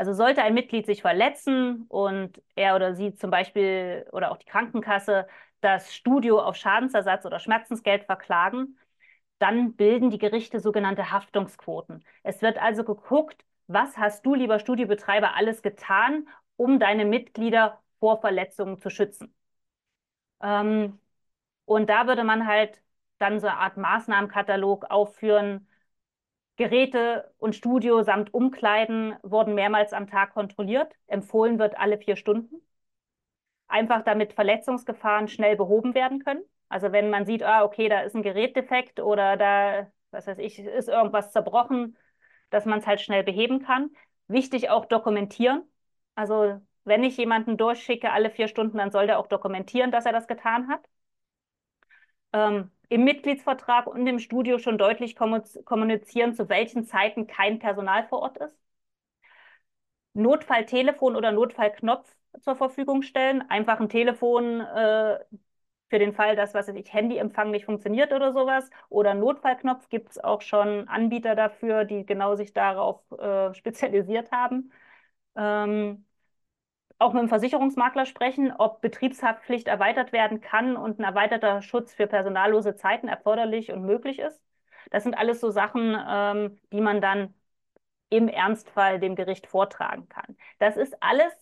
Also 0.00 0.14
sollte 0.14 0.42
ein 0.42 0.54
Mitglied 0.54 0.86
sich 0.86 1.02
verletzen 1.02 1.84
und 1.88 2.40
er 2.54 2.74
oder 2.74 2.94
sie 2.94 3.14
zum 3.14 3.30
Beispiel 3.30 4.06
oder 4.12 4.30
auch 4.32 4.38
die 4.38 4.46
Krankenkasse 4.46 5.26
das 5.60 5.94
Studio 5.94 6.40
auf 6.40 6.56
Schadensersatz 6.56 7.26
oder 7.26 7.38
Schmerzensgeld 7.38 8.04
verklagen, 8.04 8.78
dann 9.38 9.74
bilden 9.76 10.08
die 10.10 10.16
Gerichte 10.18 10.58
sogenannte 10.60 11.10
Haftungsquoten. 11.10 12.02
Es 12.22 12.40
wird 12.42 12.58
also 12.58 12.82
geguckt, 12.84 13.44
was 13.66 13.98
hast 13.98 14.24
du, 14.26 14.34
lieber 14.34 14.58
Studiobetreiber, 14.58 15.34
alles 15.36 15.60
getan, 15.62 16.26
um 16.56 16.78
deine 16.80 17.04
Mitglieder 17.04 17.82
vor 18.00 18.20
Verletzungen 18.22 18.78
zu 18.78 18.88
schützen. 18.90 19.34
Ähm, 20.42 20.98
und 21.66 21.90
da 21.90 22.06
würde 22.08 22.24
man 22.24 22.46
halt 22.48 22.82
dann 23.18 23.40
so 23.40 23.48
eine 23.48 23.58
Art 23.58 23.78
Maßnahmenkatalog 23.78 24.86
aufführen. 24.90 25.68
Geräte 26.56 27.32
und 27.38 27.56
Studio 27.56 28.02
samt 28.02 28.34
Umkleiden 28.34 29.16
wurden 29.22 29.54
mehrmals 29.54 29.92
am 29.92 30.06
Tag 30.08 30.34
kontrolliert. 30.34 30.92
Empfohlen 31.06 31.58
wird 31.58 31.78
alle 31.78 31.98
vier 31.98 32.16
Stunden. 32.16 32.62
Einfach 33.68 34.02
damit 34.02 34.32
Verletzungsgefahren 34.32 35.28
schnell 35.28 35.56
behoben 35.56 35.94
werden 35.94 36.22
können. 36.24 36.42
Also 36.68 36.92
wenn 36.92 37.10
man 37.10 37.24
sieht, 37.26 37.42
ah, 37.42 37.64
okay, 37.64 37.88
da 37.88 38.00
ist 38.00 38.14
ein 38.14 38.22
Gerätdefekt 38.22 39.00
oder 39.00 39.36
da, 39.36 39.90
was 40.10 40.26
weiß 40.26 40.38
ich, 40.38 40.58
ist 40.58 40.88
irgendwas 40.88 41.32
zerbrochen, 41.32 41.96
dass 42.50 42.64
man 42.66 42.80
es 42.80 42.86
halt 42.86 43.00
schnell 43.00 43.24
beheben 43.24 43.62
kann. 43.64 43.90
Wichtig 44.28 44.70
auch 44.70 44.84
dokumentieren. 44.86 45.64
Also 46.14 46.60
wenn 46.84 47.04
ich 47.04 47.16
jemanden 47.16 47.56
durchschicke 47.56 48.10
alle 48.12 48.30
vier 48.30 48.48
Stunden, 48.48 48.78
dann 48.78 48.90
soll 48.90 49.06
der 49.06 49.18
auch 49.18 49.26
dokumentieren, 49.28 49.90
dass 49.92 50.06
er 50.06 50.12
das 50.12 50.26
getan 50.28 50.68
hat. 50.68 50.84
Ähm, 52.32 52.70
Im 52.90 53.04
Mitgliedsvertrag 53.04 53.86
und 53.86 54.06
im 54.06 54.18
Studio 54.18 54.58
schon 54.58 54.76
deutlich 54.78 55.16
kommunizieren, 55.16 56.34
zu 56.34 56.48
welchen 56.50 56.84
Zeiten 56.84 57.26
kein 57.26 57.58
Personal 57.58 58.06
vor 58.08 58.20
Ort 58.20 58.36
ist. 58.38 58.58
Notfalltelefon 60.14 61.16
oder 61.16 61.32
Notfallknopf 61.32 62.14
zur 62.40 62.56
Verfügung 62.56 63.02
stellen. 63.02 63.42
Einfach 63.48 63.80
ein 63.80 63.88
Telefon, 63.88 64.60
äh, 64.60 65.18
für 65.90 65.98
den 65.98 66.12
Fall, 66.14 66.36
dass, 66.36 66.54
was 66.54 66.68
weiß 66.68 66.76
ich, 66.76 66.92
Handyempfang 66.92 67.50
nicht 67.50 67.64
funktioniert 67.66 68.12
oder 68.12 68.32
sowas. 68.32 68.70
Oder 68.90 69.14
Notfallknopf 69.14 69.88
gibt 69.88 70.10
es 70.12 70.18
auch 70.18 70.40
schon 70.42 70.88
Anbieter 70.88 71.34
dafür, 71.34 71.84
die 71.84 72.06
genau 72.06 72.36
sich 72.36 72.52
darauf 72.52 73.02
äh, 73.12 73.52
spezialisiert 73.54 74.30
haben. 74.32 74.72
Ähm, 75.36 76.06
auch 77.00 77.12
mit 77.14 77.22
dem 77.22 77.28
Versicherungsmakler 77.28 78.06
sprechen, 78.06 78.52
ob 78.52 78.80
Betriebshaftpflicht 78.82 79.66
erweitert 79.68 80.12
werden 80.12 80.40
kann 80.40 80.76
und 80.76 80.98
ein 81.00 81.04
erweiterter 81.04 81.62
Schutz 81.62 81.94
für 81.94 82.06
personallose 82.06 82.76
Zeiten 82.76 83.08
erforderlich 83.08 83.72
und 83.72 83.82
möglich 83.84 84.18
ist. 84.20 84.42
Das 84.90 85.02
sind 85.04 85.14
alles 85.16 85.40
so 85.40 85.50
Sachen, 85.50 85.96
ähm, 86.08 86.58
die 86.72 86.80
man 86.80 87.00
dann 87.00 87.34
im 88.10 88.28
Ernstfall 88.28 89.00
dem 89.00 89.16
Gericht 89.16 89.46
vortragen 89.46 90.08
kann. 90.08 90.36
Das 90.58 90.76
ist 90.76 91.02
alles 91.02 91.32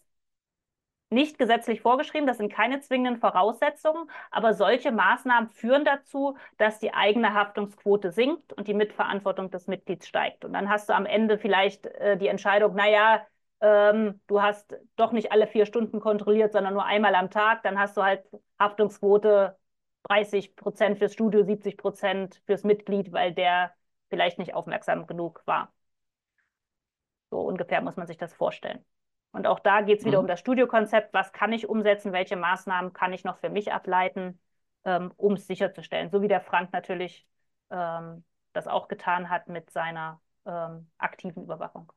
nicht 1.10 1.38
gesetzlich 1.38 1.80
vorgeschrieben, 1.80 2.26
das 2.26 2.36
sind 2.36 2.52
keine 2.52 2.80
zwingenden 2.80 3.16
Voraussetzungen, 3.18 4.10
aber 4.30 4.52
solche 4.54 4.92
Maßnahmen 4.92 5.48
führen 5.50 5.84
dazu, 5.84 6.36
dass 6.58 6.78
die 6.80 6.92
eigene 6.92 7.32
Haftungsquote 7.34 8.12
sinkt 8.12 8.52
und 8.52 8.68
die 8.68 8.74
Mitverantwortung 8.74 9.50
des 9.50 9.66
Mitglieds 9.68 10.06
steigt. 10.06 10.44
Und 10.44 10.52
dann 10.52 10.68
hast 10.68 10.88
du 10.90 10.94
am 10.94 11.06
Ende 11.06 11.38
vielleicht 11.38 11.86
äh, 11.86 12.18
die 12.18 12.28
Entscheidung, 12.28 12.74
naja, 12.74 13.26
ähm, 13.60 14.20
du 14.26 14.42
hast 14.42 14.76
doch 14.96 15.12
nicht 15.12 15.32
alle 15.32 15.46
vier 15.46 15.66
Stunden 15.66 16.00
kontrolliert, 16.00 16.52
sondern 16.52 16.74
nur 16.74 16.84
einmal 16.84 17.14
am 17.14 17.30
Tag, 17.30 17.62
dann 17.62 17.78
hast 17.78 17.96
du 17.96 18.02
halt 18.02 18.24
Haftungsquote 18.58 19.56
30 20.04 20.56
Prozent 20.56 20.98
fürs 20.98 21.12
Studio, 21.12 21.42
70 21.42 21.76
Prozent 21.76 22.42
fürs 22.46 22.64
Mitglied, 22.64 23.12
weil 23.12 23.32
der 23.34 23.72
vielleicht 24.08 24.38
nicht 24.38 24.54
aufmerksam 24.54 25.06
genug 25.06 25.42
war. 25.46 25.72
So 27.30 27.40
ungefähr 27.40 27.80
muss 27.82 27.96
man 27.96 28.06
sich 28.06 28.16
das 28.16 28.32
vorstellen. 28.32 28.84
Und 29.32 29.46
auch 29.46 29.60
da 29.60 29.82
geht 29.82 30.00
es 30.00 30.04
wieder 30.04 30.18
mhm. 30.18 30.24
um 30.24 30.28
das 30.28 30.40
Studiokonzept. 30.40 31.12
Was 31.12 31.32
kann 31.32 31.52
ich 31.52 31.68
umsetzen? 31.68 32.12
Welche 32.12 32.36
Maßnahmen 32.36 32.92
kann 32.92 33.12
ich 33.12 33.24
noch 33.24 33.38
für 33.38 33.50
mich 33.50 33.72
ableiten, 33.72 34.40
ähm, 34.84 35.12
um 35.16 35.34
es 35.34 35.46
sicherzustellen? 35.46 36.10
So 36.10 36.22
wie 36.22 36.28
der 36.28 36.40
Frank 36.40 36.72
natürlich 36.72 37.26
ähm, 37.70 38.24
das 38.52 38.66
auch 38.66 38.88
getan 38.88 39.28
hat 39.28 39.48
mit 39.48 39.70
seiner 39.70 40.20
ähm, 40.46 40.90
aktiven 40.96 41.42
Überwachung. 41.42 41.92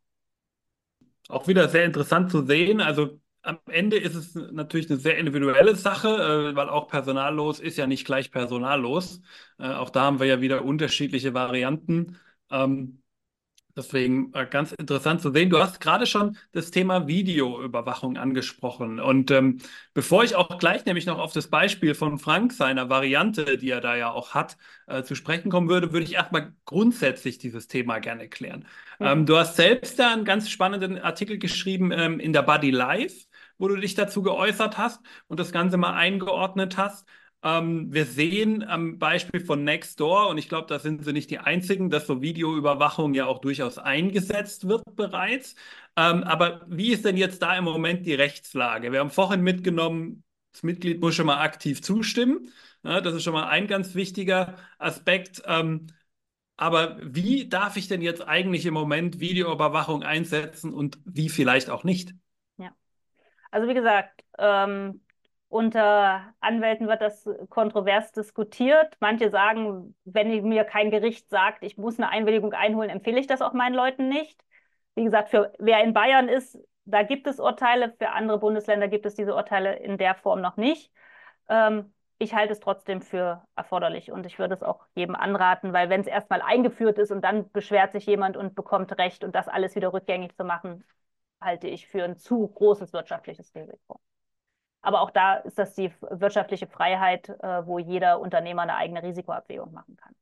Auch 1.29 1.47
wieder 1.47 1.69
sehr 1.69 1.85
interessant 1.85 2.31
zu 2.31 2.45
sehen. 2.45 2.81
Also 2.81 3.19
am 3.41 3.59
Ende 3.69 3.97
ist 3.97 4.15
es 4.15 4.35
natürlich 4.35 4.89
eine 4.89 4.99
sehr 4.99 5.17
individuelle 5.17 5.75
Sache, 5.75 6.09
äh, 6.51 6.55
weil 6.55 6.69
auch 6.69 6.87
personallos 6.87 7.59
ist 7.59 7.77
ja 7.77 7.87
nicht 7.87 8.05
gleich 8.05 8.31
personallos. 8.31 9.21
Äh, 9.57 9.69
auch 9.73 9.89
da 9.89 10.01
haben 10.03 10.19
wir 10.19 10.27
ja 10.27 10.41
wieder 10.41 10.63
unterschiedliche 10.63 11.33
Varianten. 11.33 12.17
Deswegen 13.75 14.33
äh, 14.33 14.45
ganz 14.45 14.73
interessant 14.73 15.21
zu 15.21 15.31
sehen. 15.31 15.49
Du 15.49 15.59
hast 15.59 15.79
gerade 15.79 16.05
schon 16.05 16.37
das 16.51 16.71
Thema 16.71 17.07
Videoüberwachung 17.07 18.17
angesprochen. 18.17 18.99
Und 18.99 19.31
ähm, 19.31 19.59
bevor 19.93 20.23
ich 20.23 20.35
auch 20.35 20.57
gleich 20.57 20.85
nämlich 20.85 21.05
noch 21.05 21.19
auf 21.19 21.33
das 21.33 21.47
Beispiel 21.47 21.95
von 21.95 22.17
Frank, 22.17 22.53
seiner 22.53 22.89
Variante, 22.89 23.57
die 23.57 23.69
er 23.69 23.81
da 23.81 23.95
ja 23.95 24.11
auch 24.11 24.33
hat, 24.33 24.57
äh, 24.87 25.03
zu 25.03 25.15
sprechen 25.15 25.49
kommen 25.49 25.69
würde, 25.69 25.93
würde 25.93 26.05
ich 26.05 26.15
erstmal 26.15 26.53
grundsätzlich 26.65 27.37
dieses 27.37 27.67
Thema 27.67 27.99
gerne 27.99 28.27
klären. 28.27 28.65
Mhm. 28.99 29.05
Ähm, 29.05 29.25
du 29.25 29.37
hast 29.37 29.55
selbst 29.55 29.97
da 29.99 30.11
einen 30.11 30.25
ganz 30.25 30.49
spannenden 30.49 30.97
Artikel 30.97 31.37
geschrieben 31.37 31.91
ähm, 31.91 32.19
in 32.19 32.33
der 32.33 32.43
Body 32.43 32.71
Life, 32.71 33.27
wo 33.57 33.67
du 33.67 33.77
dich 33.77 33.95
dazu 33.95 34.21
geäußert 34.21 34.77
hast 34.77 35.01
und 35.27 35.39
das 35.39 35.51
Ganze 35.51 35.77
mal 35.77 35.93
eingeordnet 35.93 36.77
hast. 36.77 37.07
Ähm, 37.43 37.91
wir 37.91 38.05
sehen 38.05 38.63
am 38.63 38.99
Beispiel 38.99 39.43
von 39.43 39.63
Nextdoor, 39.63 40.29
und 40.29 40.37
ich 40.37 40.47
glaube, 40.47 40.67
da 40.67 40.79
sind 40.79 41.03
sie 41.03 41.13
nicht 41.13 41.31
die 41.31 41.39
einzigen, 41.39 41.89
dass 41.89 42.07
so 42.07 42.21
Videoüberwachung 42.21 43.13
ja 43.13 43.25
auch 43.25 43.39
durchaus 43.39 43.77
eingesetzt 43.77 44.67
wird 44.67 44.83
bereits. 44.95 45.55
Ähm, 45.97 46.23
aber 46.23 46.65
wie 46.67 46.91
ist 46.91 47.03
denn 47.05 47.17
jetzt 47.17 47.41
da 47.41 47.57
im 47.57 47.63
Moment 47.63 48.05
die 48.05 48.13
Rechtslage? 48.13 48.91
Wir 48.91 48.99
haben 48.99 49.09
vorhin 49.09 49.41
mitgenommen, 49.41 50.23
das 50.51 50.63
Mitglied 50.63 51.01
muss 51.01 51.15
schon 51.15 51.25
mal 51.25 51.41
aktiv 51.41 51.81
zustimmen. 51.81 52.51
Ja, 52.83 53.01
das 53.01 53.15
ist 53.15 53.23
schon 53.23 53.33
mal 53.33 53.47
ein 53.47 53.67
ganz 53.67 53.95
wichtiger 53.95 54.55
Aspekt. 54.77 55.41
Ähm, 55.45 55.87
aber 56.57 56.99
wie 57.01 57.49
darf 57.49 57.77
ich 57.77 57.87
denn 57.87 58.01
jetzt 58.01 58.27
eigentlich 58.27 58.65
im 58.67 58.73
Moment 58.73 59.19
Videoüberwachung 59.19 60.03
einsetzen 60.03 60.73
und 60.73 60.99
wie 61.05 61.29
vielleicht 61.29 61.69
auch 61.71 61.83
nicht? 61.83 62.13
Ja, 62.57 62.71
also 63.49 63.67
wie 63.67 63.73
gesagt, 63.73 64.23
ähm, 64.37 65.01
unter 65.51 66.33
Anwälten 66.39 66.87
wird 66.87 67.01
das 67.01 67.29
kontrovers 67.49 68.13
diskutiert. 68.13 68.95
Manche 69.01 69.29
sagen, 69.29 69.95
wenn 70.05 70.43
mir 70.47 70.63
kein 70.63 70.91
Gericht 70.91 71.29
sagt, 71.29 71.63
ich 71.63 71.77
muss 71.77 71.99
eine 71.99 72.09
Einwilligung 72.09 72.53
einholen, 72.53 72.89
empfehle 72.89 73.19
ich 73.19 73.27
das 73.27 73.41
auch 73.41 73.51
meinen 73.53 73.75
Leuten 73.75 74.07
nicht. 74.07 74.41
Wie 74.95 75.03
gesagt, 75.03 75.29
für 75.29 75.53
wer 75.59 75.83
in 75.83 75.93
Bayern 75.93 76.29
ist, 76.29 76.57
da 76.85 77.03
gibt 77.03 77.27
es 77.27 77.39
Urteile, 77.39 77.93
für 77.97 78.09
andere 78.11 78.39
Bundesländer 78.39 78.87
gibt 78.87 79.05
es 79.05 79.15
diese 79.15 79.35
Urteile 79.35 79.75
in 79.75 79.97
der 79.97 80.15
Form 80.15 80.39
noch 80.41 80.55
nicht. 80.55 80.91
Ähm, 81.49 81.93
ich 82.17 82.33
halte 82.33 82.53
es 82.53 82.61
trotzdem 82.61 83.01
für 83.01 83.45
erforderlich 83.55 84.11
und 84.11 84.25
ich 84.25 84.39
würde 84.39 84.53
es 84.53 84.63
auch 84.63 84.85
jedem 84.95 85.15
anraten, 85.15 85.73
weil 85.73 85.89
wenn 85.89 86.01
es 86.01 86.07
erstmal 86.07 86.41
eingeführt 86.41 86.97
ist 86.97 87.11
und 87.11 87.21
dann 87.23 87.51
beschwert 87.51 87.91
sich 87.91 88.05
jemand 88.05 88.37
und 88.37 88.55
bekommt 88.55 88.97
Recht 88.97 89.23
und 89.25 89.35
das 89.35 89.49
alles 89.49 89.75
wieder 89.75 89.91
rückgängig 89.91 90.35
zu 90.37 90.45
machen, 90.45 90.85
halte 91.41 91.67
ich 91.67 91.87
für 91.87 92.03
ein 92.05 92.15
zu 92.17 92.47
großes 92.47 92.93
wirtschaftliches 92.93 93.53
Risiko. 93.55 93.99
Aber 94.81 95.01
auch 95.01 95.11
da 95.11 95.35
ist 95.35 95.59
das 95.59 95.75
die 95.75 95.91
wirtschaftliche 96.09 96.67
Freiheit, 96.67 97.29
äh, 97.29 97.65
wo 97.65 97.79
jeder 97.79 98.19
Unternehmer 98.19 98.63
eine 98.63 98.75
eigene 98.75 99.03
Risikoabwägung 99.03 99.71
machen 99.73 99.95
kann. 99.97 100.15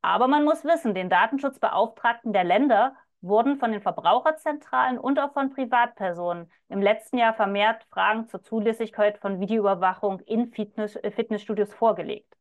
Aber 0.00 0.28
man 0.28 0.44
muss 0.44 0.64
wissen, 0.64 0.94
den 0.94 1.10
Datenschutzbeauftragten 1.10 2.32
der 2.32 2.44
Länder 2.44 2.94
wurden 3.20 3.58
von 3.58 3.72
den 3.72 3.82
Verbraucherzentralen 3.82 4.98
und 4.98 5.18
auch 5.18 5.32
von 5.32 5.50
Privatpersonen 5.50 6.50
im 6.68 6.80
letzten 6.80 7.18
Jahr 7.18 7.34
vermehrt 7.34 7.84
Fragen 7.90 8.28
zur 8.28 8.42
Zulässigkeit 8.42 9.18
von 9.18 9.40
Videoüberwachung 9.40 10.20
in 10.20 10.52
Fitness, 10.52 10.96
äh, 10.96 11.10
Fitnessstudios 11.10 11.74
vorgelegt. 11.74 12.36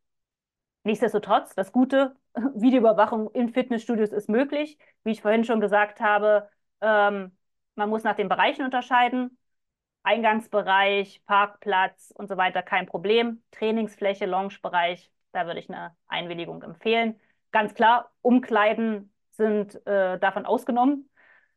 Nichtsdestotrotz, 0.83 1.55
das 1.55 1.71
Gute, 1.71 2.15
Videoüberwachung 2.35 3.31
in 3.31 3.49
Fitnessstudios 3.49 4.11
ist 4.11 4.29
möglich. 4.29 4.77
Wie 5.03 5.11
ich 5.11 5.21
vorhin 5.21 5.43
schon 5.43 5.59
gesagt 5.59 5.99
habe, 5.99 6.49
ähm, 6.81 7.35
man 7.75 7.89
muss 7.89 8.03
nach 8.03 8.15
den 8.15 8.29
Bereichen 8.29 8.63
unterscheiden. 8.63 9.37
Eingangsbereich, 10.03 11.21
Parkplatz 11.25 12.13
und 12.15 12.29
so 12.29 12.37
weiter 12.37 12.61
kein 12.63 12.85
Problem. 12.85 13.43
Trainingsfläche, 13.51 14.25
Loungebereich, 14.25 15.11
da 15.33 15.45
würde 15.45 15.59
ich 15.59 15.69
eine 15.69 15.95
Einwilligung 16.07 16.63
empfehlen. 16.63 17.19
Ganz 17.51 17.73
klar, 17.73 18.11
Umkleiden 18.21 19.13
sind 19.31 19.75
äh, 19.85 20.17
davon 20.19 20.45
ausgenommen. 20.45 21.09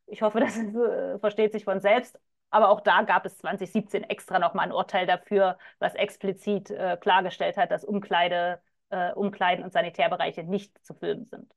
Ich 0.06 0.22
hoffe, 0.22 0.40
das 0.40 0.56
äh, 0.58 1.18
versteht 1.18 1.52
sich 1.52 1.64
von 1.64 1.80
selbst. 1.80 2.18
Aber 2.50 2.70
auch 2.70 2.80
da 2.80 3.02
gab 3.02 3.24
es 3.26 3.38
2017 3.38 4.02
extra 4.04 4.38
nochmal 4.40 4.66
ein 4.66 4.72
Urteil 4.72 5.06
dafür, 5.06 5.56
was 5.78 5.94
explizit 5.94 6.70
äh, 6.70 6.96
klargestellt 7.00 7.56
hat, 7.56 7.70
dass 7.70 7.84
Umkleide, 7.84 8.60
äh, 8.90 9.12
Umkleiden 9.12 9.64
und 9.64 9.72
Sanitärbereiche 9.72 10.42
nicht 10.42 10.84
zu 10.84 10.94
filmen 10.94 11.26
sind. 11.26 11.54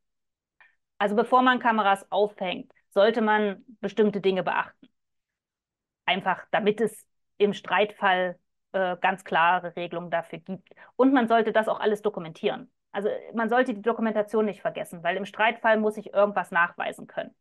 Also 0.99 1.15
bevor 1.15 1.41
man 1.41 1.59
Kameras 1.59 2.09
aufhängt, 2.11 2.71
sollte 2.91 3.21
man 3.21 3.65
bestimmte 3.81 4.21
Dinge 4.21 4.43
beachten 4.43 4.87
einfach 6.05 6.45
damit 6.51 6.81
es 6.81 7.05
im 7.37 7.53
Streitfall 7.53 8.37
äh, 8.73 8.97
ganz 8.97 9.23
klare 9.23 9.75
Regelungen 9.75 10.11
dafür 10.11 10.39
gibt. 10.39 10.69
Und 10.95 11.13
man 11.13 11.27
sollte 11.27 11.51
das 11.51 11.67
auch 11.67 11.79
alles 11.79 12.01
dokumentieren. 12.01 12.71
Also 12.91 13.09
man 13.33 13.49
sollte 13.49 13.73
die 13.73 13.81
Dokumentation 13.81 14.45
nicht 14.45 14.61
vergessen, 14.61 15.03
weil 15.03 15.17
im 15.17 15.25
Streitfall 15.25 15.77
muss 15.79 15.97
ich 15.97 16.13
irgendwas 16.13 16.51
nachweisen 16.51 17.07
können. 17.07 17.33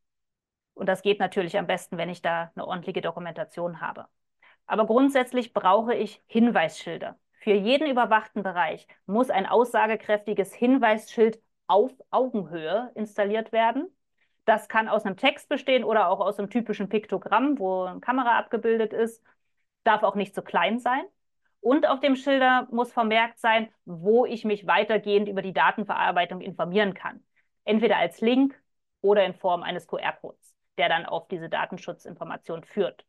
Und 0.75 0.87
das 0.88 1.03
geht 1.03 1.20
natürlich 1.20 1.59
am 1.59 1.66
besten, 1.66 1.98
wenn 1.98 2.09
ich 2.09 2.22
da 2.22 2.51
eine 2.55 2.66
ordentliche 2.66 3.03
Dokumentation 3.03 3.81
habe. 3.81 4.07
Aber 4.66 4.87
grundsätzlich 4.87 5.53
brauche 5.53 5.94
ich 5.94 6.22
Hinweisschilder. 6.27 7.18
Für 7.40 7.53
jeden 7.53 7.90
überwachten 7.90 8.42
Bereich 8.42 8.87
muss 9.07 9.29
ein 9.31 9.46
aussagekräftiges 9.46 10.55
Hinweisschild 10.55 11.40
auf 11.66 11.92
Augenhöhe 12.11 12.90
installiert 12.94 13.53
werden. 13.53 13.88
Das 14.44 14.68
kann 14.68 14.88
aus 14.88 15.05
einem 15.05 15.16
Text 15.16 15.48
bestehen 15.48 15.85
oder 15.85 16.09
auch 16.09 16.20
aus 16.20 16.38
einem 16.38 16.50
typischen 16.50 16.88
Piktogramm, 16.88 17.59
wo 17.59 17.85
eine 17.85 18.00
Kamera 18.00 18.38
abgebildet 18.38 18.92
ist. 18.92 19.22
Darf 19.85 20.02
auch 20.02 20.14
nicht 20.16 20.35
zu 20.35 20.42
klein 20.42 20.78
sein. 20.78 21.05
Und 21.61 21.87
auf 21.87 22.00
dem 22.00 22.16
Schilder 22.16 22.66
muss 22.72 22.92
vermerkt 22.92 23.38
sein, 23.38 23.72
wo 23.85 24.26
ich 24.26 24.44
mich 24.44 24.66
weitergehend 24.66 25.28
über 25.28 25.42
die 25.42 25.52
Datenverarbeitung 25.52 26.40
informieren 26.40 26.92
kann. 26.92 27.22
Entweder 27.64 27.98
als 27.98 28.20
Link 28.20 28.61
oder 29.00 29.24
in 29.24 29.35
Form 29.35 29.62
eines 29.62 29.87
QR-Codes, 29.87 30.57
der 30.76 30.88
dann 30.88 31.07
auf 31.07 31.28
diese 31.28 31.48
Datenschutzinformation 31.48 32.64
führt. 32.64 33.05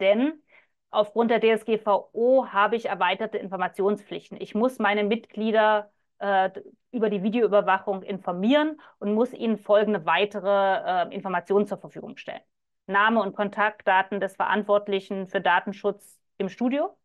Denn 0.00 0.42
aufgrund 0.90 1.30
der 1.30 1.40
DSGVO 1.40 2.48
habe 2.52 2.76
ich 2.76 2.86
erweiterte 2.86 3.38
Informationspflichten. 3.38 4.40
Ich 4.40 4.54
muss 4.54 4.78
meine 4.78 5.04
Mitglieder 5.04 5.92
äh, 6.18 6.50
über 6.92 7.10
die 7.10 7.22
Videoüberwachung 7.22 8.02
informieren 8.02 8.80
und 8.98 9.14
muss 9.14 9.32
ihnen 9.32 9.58
folgende 9.58 10.06
weitere 10.06 11.08
äh, 11.08 11.14
Informationen 11.14 11.66
zur 11.66 11.78
Verfügung 11.78 12.16
stellen. 12.16 12.40
Name 12.86 13.20
und 13.20 13.34
Kontaktdaten 13.34 14.20
des 14.20 14.36
Verantwortlichen 14.36 15.26
für 15.26 15.40
Datenschutz 15.40 16.20
im 16.38 16.48
Studio, 16.48 16.96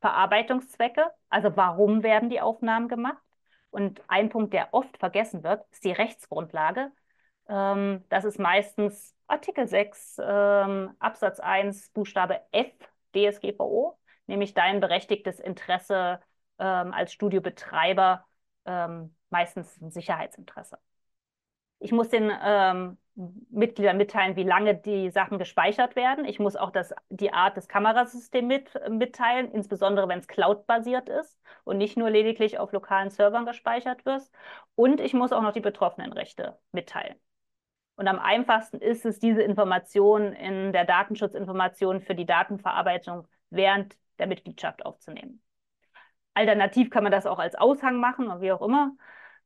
Verarbeitungszwecke, 0.00 1.10
also 1.28 1.56
warum 1.56 2.02
werden 2.02 2.30
die 2.30 2.40
Aufnahmen 2.40 2.88
gemacht. 2.88 3.22
Und 3.70 4.02
ein 4.06 4.28
Punkt, 4.28 4.52
der 4.52 4.72
oft 4.72 4.98
vergessen 4.98 5.42
wird, 5.42 5.64
ist 5.72 5.84
die 5.84 5.92
Rechtsgrundlage. 5.92 6.92
Ähm, 7.48 8.04
das 8.08 8.24
ist 8.24 8.38
meistens 8.38 9.14
Artikel 9.26 9.66
6 9.66 10.18
ähm, 10.22 10.94
Absatz 10.98 11.40
1 11.40 11.90
Buchstabe 11.90 12.40
F 12.52 12.72
DSGVO, 13.14 13.98
nämlich 14.26 14.54
dein 14.54 14.80
berechtigtes 14.80 15.40
Interesse 15.40 16.20
ähm, 16.58 16.92
als 16.92 17.12
Studiobetreiber 17.12 18.24
ähm, 18.66 19.14
meistens 19.30 19.80
ein 19.80 19.90
Sicherheitsinteresse. 19.90 20.78
Ich 21.80 21.92
muss 21.92 22.08
den 22.08 22.32
ähm, 22.42 22.98
Mitgliedern 23.50 23.96
mitteilen, 23.96 24.36
wie 24.36 24.42
lange 24.42 24.74
die 24.74 25.10
Sachen 25.10 25.38
gespeichert 25.38 25.96
werden. 25.96 26.24
Ich 26.24 26.38
muss 26.38 26.56
auch 26.56 26.70
das, 26.70 26.94
die 27.10 27.32
Art 27.32 27.56
des 27.56 27.68
Kamerasystems 27.68 28.48
mit, 28.48 28.90
mitteilen, 28.90 29.52
insbesondere 29.52 30.08
wenn 30.08 30.18
es 30.18 30.26
cloud-basiert 30.26 31.08
ist 31.08 31.38
und 31.64 31.78
nicht 31.78 31.96
nur 31.96 32.10
lediglich 32.10 32.58
auf 32.58 32.72
lokalen 32.72 33.10
Servern 33.10 33.46
gespeichert 33.46 34.04
wird. 34.04 34.22
Und 34.74 35.00
ich 35.00 35.14
muss 35.14 35.32
auch 35.32 35.42
noch 35.42 35.52
die 35.52 35.60
Betroffenenrechte 35.60 36.58
mitteilen. 36.72 37.16
Und 37.96 38.08
am 38.08 38.18
einfachsten 38.18 38.78
ist 38.78 39.04
es, 39.04 39.20
diese 39.20 39.42
Informationen 39.42 40.32
in 40.32 40.72
der 40.72 40.84
Datenschutzinformation 40.84 42.00
für 42.00 42.14
die 42.16 42.26
Datenverarbeitung 42.26 43.28
während 43.50 43.96
der 44.18 44.26
Mitgliedschaft 44.26 44.84
aufzunehmen. 44.84 45.43
Alternativ 46.34 46.90
kann 46.90 47.04
man 47.04 47.12
das 47.12 47.26
auch 47.26 47.38
als 47.38 47.54
Aushang 47.54 47.98
machen 47.98 48.26
oder 48.26 48.40
wie 48.40 48.52
auch 48.52 48.62
immer. 48.62 48.96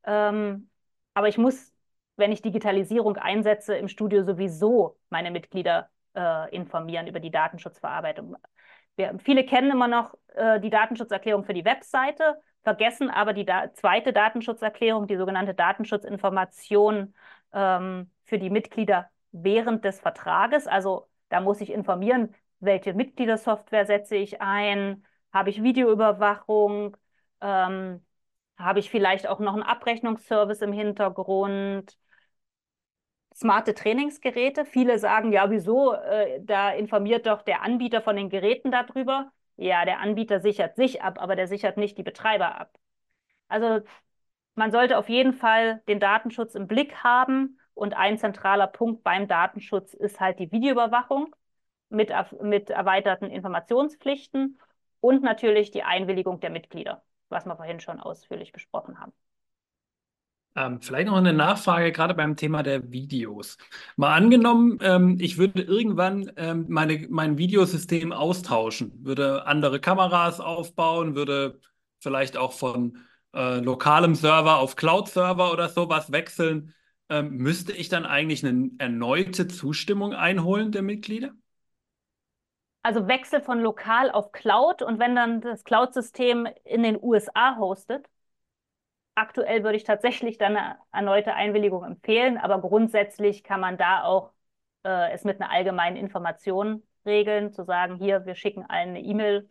Ähm, 0.04 0.70
aber 1.14 1.28
ich 1.28 1.38
muss, 1.38 1.72
wenn 2.16 2.32
ich 2.32 2.42
Digitalisierung 2.42 3.16
einsetze, 3.16 3.74
im 3.76 3.88
Studio 3.88 4.22
sowieso 4.22 4.98
meine 5.10 5.30
Mitglieder 5.30 5.90
äh, 6.14 6.54
informieren 6.54 7.06
über 7.06 7.20
die 7.20 7.30
Datenschutzverarbeitung. 7.30 8.36
Wir, 8.96 9.16
viele 9.18 9.44
kennen 9.44 9.70
immer 9.70 9.88
noch 9.88 10.14
äh, 10.34 10.60
die 10.60 10.70
Datenschutzerklärung 10.70 11.44
für 11.44 11.54
die 11.54 11.64
Webseite, 11.64 12.36
vergessen 12.62 13.10
aber 13.10 13.32
die 13.32 13.44
da 13.44 13.72
zweite 13.74 14.12
Datenschutzerklärung, 14.12 15.06
die 15.06 15.16
sogenannte 15.16 15.54
Datensschutzinformation 15.54 17.14
ähm, 17.52 18.10
für 18.24 18.38
die 18.38 18.50
Mitglieder 18.50 19.08
während 19.32 19.84
des 19.84 20.00
Vertrages. 20.00 20.66
Also 20.66 21.08
da 21.28 21.40
muss 21.40 21.60
ich 21.60 21.70
informieren, 21.70 22.34
welche 22.60 22.94
Mitgliedersoftware 22.94 23.86
setze 23.86 24.16
ich 24.16 24.40
ein, 24.40 25.04
habe 25.38 25.50
ich 25.50 25.62
Videoüberwachung? 25.62 26.96
Ähm, 27.40 28.04
habe 28.56 28.80
ich 28.80 28.90
vielleicht 28.90 29.26
auch 29.28 29.38
noch 29.40 29.54
einen 29.54 29.62
Abrechnungsservice 29.62 30.62
im 30.62 30.72
Hintergrund? 30.72 31.96
smarte 33.38 33.74
Trainingsgeräte. 33.74 34.64
Viele 34.64 34.98
sagen, 34.98 35.32
ja, 35.32 35.50
wieso? 35.50 35.92
Äh, 35.92 36.40
da 36.42 36.70
informiert 36.70 37.26
doch 37.26 37.42
der 37.42 37.62
Anbieter 37.62 38.02
von 38.02 38.16
den 38.16 38.30
Geräten 38.30 38.72
darüber. 38.72 39.30
Ja, 39.56 39.84
der 39.84 40.00
Anbieter 40.00 40.40
sichert 40.40 40.76
sich 40.76 41.02
ab, 41.02 41.20
aber 41.20 41.36
der 41.36 41.46
sichert 41.46 41.76
nicht 41.76 41.98
die 41.98 42.02
Betreiber 42.02 42.60
ab. 42.60 42.76
Also 43.48 43.80
man 44.54 44.72
sollte 44.72 44.98
auf 44.98 45.08
jeden 45.08 45.34
Fall 45.34 45.82
den 45.88 46.00
Datenschutz 46.00 46.54
im 46.54 46.66
Blick 46.66 46.96
haben. 47.04 47.58
Und 47.74 47.94
ein 47.94 48.18
zentraler 48.18 48.66
Punkt 48.66 49.04
beim 49.04 49.28
Datenschutz 49.28 49.94
ist 49.94 50.18
halt 50.18 50.40
die 50.40 50.50
Videoüberwachung 50.50 51.34
mit, 51.90 52.12
mit 52.42 52.70
erweiterten 52.70 53.30
Informationspflichten 53.30 54.58
und 55.00 55.22
natürlich 55.22 55.70
die 55.70 55.82
Einwilligung 55.82 56.40
der 56.40 56.50
Mitglieder, 56.50 57.02
was 57.28 57.46
wir 57.46 57.56
vorhin 57.56 57.80
schon 57.80 58.00
ausführlich 58.00 58.52
besprochen 58.52 59.00
haben. 59.00 59.12
Ähm, 60.56 60.80
vielleicht 60.80 61.06
noch 61.06 61.16
eine 61.16 61.32
Nachfrage, 61.32 61.92
gerade 61.92 62.14
beim 62.14 62.34
Thema 62.34 62.62
der 62.64 62.90
Videos. 62.90 63.58
Mal 63.96 64.14
angenommen, 64.14 64.78
ähm, 64.82 65.16
ich 65.20 65.38
würde 65.38 65.62
irgendwann 65.62 66.32
ähm, 66.36 66.66
meine, 66.68 67.06
mein 67.10 67.38
Videosystem 67.38 68.12
austauschen, 68.12 68.92
würde 69.04 69.46
andere 69.46 69.78
Kameras 69.80 70.40
aufbauen, 70.40 71.14
würde 71.14 71.60
vielleicht 72.00 72.36
auch 72.36 72.52
von 72.52 72.98
äh, 73.34 73.60
lokalem 73.60 74.14
Server 74.16 74.58
auf 74.58 74.74
Cloud-Server 74.74 75.52
oder 75.52 75.68
sowas 75.68 76.10
wechseln. 76.10 76.74
Ähm, 77.08 77.36
müsste 77.36 77.72
ich 77.72 77.88
dann 77.88 78.04
eigentlich 78.04 78.44
eine 78.44 78.70
erneute 78.78 79.46
Zustimmung 79.48 80.12
einholen 80.12 80.72
der 80.72 80.82
Mitglieder? 80.82 81.32
Also 82.88 83.06
Wechsel 83.06 83.40
von 83.42 83.60
lokal 83.60 84.10
auf 84.10 84.32
Cloud 84.32 84.82
und 84.82 84.98
wenn 84.98 85.14
dann 85.14 85.40
das 85.42 85.64
Cloud-System 85.64 86.48
in 86.64 86.82
den 86.82 86.98
USA 87.02 87.56
hostet, 87.58 88.08
Aktuell 89.18 89.64
würde 89.64 89.76
ich 89.76 89.82
tatsächlich 89.84 90.38
dann 90.38 90.56
eine 90.56 90.78
erneute 90.92 91.34
Einwilligung 91.34 91.82
empfehlen, 91.84 92.38
aber 92.38 92.60
grundsätzlich 92.60 93.42
kann 93.42 93.60
man 93.60 93.76
da 93.76 94.04
auch 94.04 94.30
äh, 94.84 95.12
es 95.12 95.24
mit 95.24 95.40
einer 95.40 95.50
allgemeinen 95.50 95.96
Information 95.96 96.84
regeln, 97.04 97.52
zu 97.52 97.64
sagen, 97.64 97.96
hier, 97.96 98.26
wir 98.26 98.36
schicken 98.36 98.64
allen 98.68 98.90
eine 98.90 99.00
E-Mail 99.00 99.48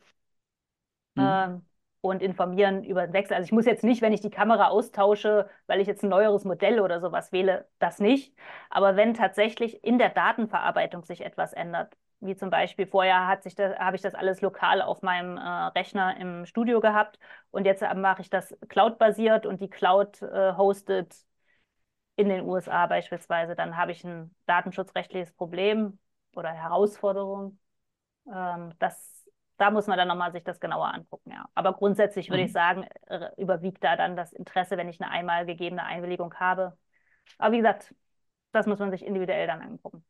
mhm. 1.15 1.23
äh, 1.23 1.60
und 2.02 2.21
informieren 2.21 2.84
über 2.86 3.06
den 3.06 3.13
Wechsel. 3.13 3.36
Also 3.36 3.45
ich 3.45 3.52
muss 3.52 3.65
jetzt 3.65 3.84
nicht, 3.84 4.02
wenn 4.02 4.13
ich 4.13 4.21
die 4.21 4.30
Kamera 4.30 4.69
austausche, 4.69 5.50
weil 5.67 5.82
ich 5.82 5.88
jetzt 5.88 6.04
ein 6.04 6.10
neueres 6.10 6.45
Modell 6.45 6.80
oder 6.80 7.02
sowas 7.02 7.34
wähle, 7.34 7.67
das 7.80 8.00
nicht. 8.00 8.34
Aber 8.69 8.95
wenn 8.95 9.13
tatsächlich 9.13 9.84
in 9.84 9.97
der 9.97 10.10
Datenverarbeitung 10.10 11.04
sich 11.04 11.21
etwas 11.26 11.52
ändert, 11.54 11.97
wie 12.19 12.36
zum 12.36 12.49
Beispiel 12.49 12.88
vorher 12.88 13.27
hat 13.27 13.43
sich 13.43 13.56
das, 13.56 13.77
habe 13.77 13.95
ich 13.95 14.01
das 14.01 14.15
alles 14.15 14.41
lokal 14.41 14.82
auf 14.82 15.01
meinem 15.01 15.38
äh, 15.38 15.41
Rechner 15.41 16.17
im 16.17 16.45
Studio 16.45 16.80
gehabt 16.80 17.19
und 17.51 17.65
jetzt 17.65 17.84
mache 17.95 18.21
ich 18.21 18.30
das 18.30 18.56
Cloud-basiert 18.69 19.45
und 19.45 19.62
die 19.62 19.69
Cloud 19.69 20.21
äh, 20.21 20.53
hostet 20.56 21.15
in 22.15 22.30
den 22.30 22.45
USA 22.45 22.88
beispielsweise, 22.88 23.56
dann 23.56 23.77
habe 23.77 23.91
ich 23.91 24.03
ein 24.03 24.36
datenschutzrechtliches 24.47 25.32
Problem 25.34 25.99
oder 26.36 26.49
Herausforderung. 26.51 27.60
Ähm, 28.27 28.73
das, 28.80 29.30
da 29.58 29.69
muss 29.69 29.86
man 29.86 29.97
dann 29.97 30.08
nochmal 30.08 30.32
sich 30.32 30.43
das 30.43 30.60
genauer 30.60 30.93
angucken, 30.93 31.32
ja. 31.32 31.45
Aber 31.53 31.73
grundsätzlich 31.73 32.30
würde 32.30 32.41
mhm. 32.41 32.47
ich 32.47 32.53
sagen, 32.53 32.88
äh, 33.06 33.30
überwiegt 33.38 33.84
da 33.84 33.95
dann 33.95 34.15
das 34.15 34.34
Interesse, 34.34 34.77
wenn 34.77 34.89
ich 34.89 34.99
eine 34.99 35.12
einmal 35.12 35.45
gegebene 35.45 35.84
Einwilligung 35.84 36.34
habe. 36.36 36.75
Aber 37.38 37.53
wie 37.53 37.58
gesagt, 37.58 37.93
das 38.51 38.65
muss 38.65 38.80
man 38.80 38.89
sich 38.89 39.06
individuell 39.06 39.45
dann 39.45 39.62
angucken. 39.62 40.03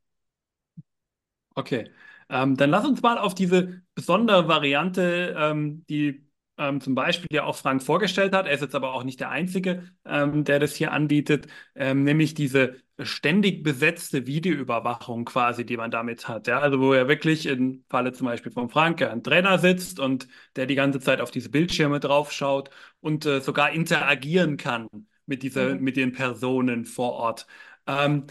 Okay, 1.58 1.90
ähm, 2.28 2.56
dann 2.56 2.70
lass 2.70 2.86
uns 2.86 3.02
mal 3.02 3.18
auf 3.18 3.34
diese 3.34 3.82
besondere 3.96 4.46
Variante, 4.46 5.34
ähm, 5.36 5.84
die 5.88 6.24
ähm, 6.56 6.80
zum 6.80 6.94
Beispiel 6.94 7.26
ja 7.32 7.42
auch 7.44 7.56
Frank 7.56 7.82
vorgestellt 7.82 8.32
hat. 8.32 8.46
Er 8.46 8.52
ist 8.52 8.60
jetzt 8.60 8.76
aber 8.76 8.92
auch 8.94 9.02
nicht 9.02 9.18
der 9.18 9.30
Einzige, 9.30 9.82
ähm, 10.04 10.44
der 10.44 10.60
das 10.60 10.76
hier 10.76 10.92
anbietet, 10.92 11.48
ähm, 11.74 12.04
nämlich 12.04 12.34
diese 12.34 12.76
ständig 13.00 13.64
besetzte 13.64 14.26
Videoüberwachung 14.28 15.24
quasi, 15.24 15.66
die 15.66 15.76
man 15.76 15.90
damit 15.90 16.28
hat. 16.28 16.46
Ja? 16.46 16.60
Also 16.60 16.78
wo 16.78 16.92
er 16.92 17.08
wirklich 17.08 17.46
im 17.46 17.84
Falle 17.88 18.12
zum 18.12 18.26
Beispiel 18.28 18.52
von 18.52 18.68
Frank 18.70 19.02
ein 19.02 19.24
Trainer 19.24 19.58
sitzt 19.58 19.98
und 19.98 20.28
der 20.54 20.66
die 20.66 20.76
ganze 20.76 21.00
Zeit 21.00 21.20
auf 21.20 21.32
diese 21.32 21.50
Bildschirme 21.50 21.98
draufschaut 21.98 22.70
und 23.00 23.26
äh, 23.26 23.40
sogar 23.40 23.72
interagieren 23.72 24.56
kann 24.56 24.86
mit, 25.26 25.42
dieser, 25.42 25.74
mhm. 25.74 25.82
mit 25.82 25.96
den 25.96 26.12
Personen 26.12 26.84
vor 26.84 27.14
Ort. 27.14 27.46
Ähm, 27.88 28.26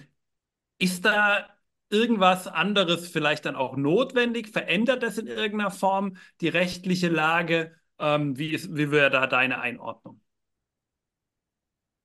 ist 0.79 1.05
da 1.05 1.56
irgendwas 1.89 2.47
anderes 2.47 3.09
vielleicht 3.09 3.45
dann 3.45 3.55
auch 3.55 3.75
notwendig? 3.75 4.49
Verändert 4.49 5.03
das 5.03 5.17
in 5.17 5.27
irgendeiner 5.27 5.71
Form 5.71 6.17
die 6.41 6.49
rechtliche 6.49 7.09
Lage? 7.09 7.75
Ähm, 7.99 8.37
wie, 8.37 8.53
ist, 8.53 8.75
wie 8.75 8.91
wäre 8.91 9.09
da 9.09 9.27
deine 9.27 9.59
Einordnung? 9.59 10.21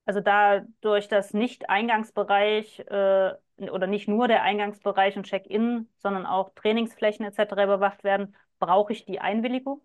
Also 0.04 0.20
da 0.20 0.62
durch 0.80 1.08
das 1.08 1.32
Nicht-Eingangsbereich 1.32 2.80
äh, 2.80 3.34
oder 3.70 3.86
nicht 3.86 4.08
nur 4.08 4.26
der 4.26 4.42
Eingangsbereich 4.42 5.16
und 5.16 5.26
Check-in, 5.26 5.88
sondern 5.98 6.26
auch 6.26 6.50
Trainingsflächen 6.54 7.24
etc. 7.24 7.52
überwacht 7.52 8.02
werden, 8.02 8.34
brauche 8.58 8.92
ich 8.92 9.04
die 9.04 9.20
Einwilligung. 9.20 9.82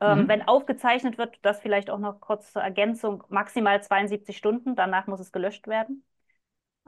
Ähm, 0.00 0.22
mhm. 0.22 0.28
Wenn 0.28 0.42
aufgezeichnet 0.42 1.18
wird, 1.18 1.38
das 1.42 1.60
vielleicht 1.60 1.90
auch 1.90 1.98
noch 1.98 2.20
kurz 2.20 2.52
zur 2.52 2.62
Ergänzung, 2.62 3.24
maximal 3.28 3.82
72 3.82 4.36
Stunden, 4.36 4.76
danach 4.76 5.06
muss 5.06 5.20
es 5.20 5.32
gelöscht 5.32 5.66
werden. 5.66 6.04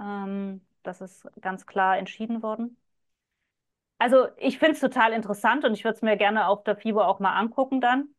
Ähm, 0.01 0.61
das 0.83 1.01
ist 1.01 1.29
ganz 1.41 1.67
klar 1.67 1.99
entschieden 1.99 2.43
worden. 2.43 2.77
Also 3.99 4.29
ich 4.39 4.59
finde 4.59 4.73
es 4.75 4.81
total 4.81 5.13
interessant 5.13 5.65
und 5.65 5.75
ich 5.75 5.85
würde 5.85 5.97
es 5.97 6.03
mir 6.03 6.17
gerne 6.17 6.47
auf 6.49 6.65
der 6.65 6.77
FIBO 6.77 7.03
auch 7.03 7.21
mal 7.21 7.35
angucken 7.35 7.81
dann. 7.81 8.15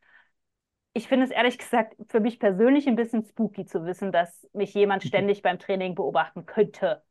Ich 0.93 1.07
finde 1.07 1.25
es 1.25 1.31
ehrlich 1.31 1.57
gesagt 1.57 1.95
für 2.09 2.19
mich 2.19 2.39
persönlich 2.39 2.87
ein 2.87 2.95
bisschen 2.95 3.23
spooky 3.23 3.65
zu 3.65 3.85
wissen, 3.85 4.11
dass 4.11 4.47
mich 4.53 4.73
jemand 4.73 5.03
ständig 5.03 5.41
beim 5.41 5.57
Training 5.57 5.95
beobachten 5.95 6.45
könnte, 6.45 7.03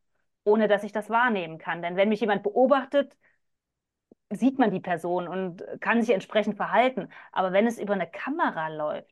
ohne 0.44 0.68
dass 0.68 0.84
ich 0.84 0.92
das 0.92 1.10
wahrnehmen 1.10 1.58
kann. 1.58 1.82
Denn 1.82 1.96
wenn 1.96 2.10
mich 2.10 2.20
jemand 2.20 2.42
beobachtet, 2.42 3.16
sieht 4.30 4.58
man 4.58 4.70
die 4.70 4.80
Person 4.80 5.28
und 5.28 5.64
kann 5.80 6.00
sich 6.02 6.10
entsprechend 6.14 6.56
verhalten. 6.56 7.08
Aber 7.32 7.52
wenn 7.52 7.66
es 7.66 7.78
über 7.78 7.94
eine 7.94 8.08
Kamera 8.10 8.68
läuft, 8.68 9.10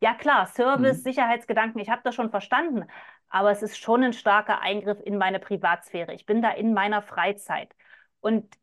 ja 0.00 0.14
klar, 0.14 0.46
Service, 0.46 0.98
mhm. 0.98 1.02
Sicherheitsgedanken, 1.02 1.80
ich 1.80 1.90
habe 1.90 2.02
das 2.04 2.14
schon 2.14 2.30
verstanden, 2.30 2.84
aber 3.32 3.50
es 3.50 3.62
ist 3.62 3.78
schon 3.78 4.04
ein 4.04 4.12
starker 4.12 4.60
Eingriff 4.60 5.00
in 5.02 5.16
meine 5.16 5.38
Privatsphäre. 5.38 6.12
Ich 6.12 6.26
bin 6.26 6.42
da 6.42 6.50
in 6.50 6.74
meiner 6.74 7.00
Freizeit. 7.00 7.74
Und 8.20 8.58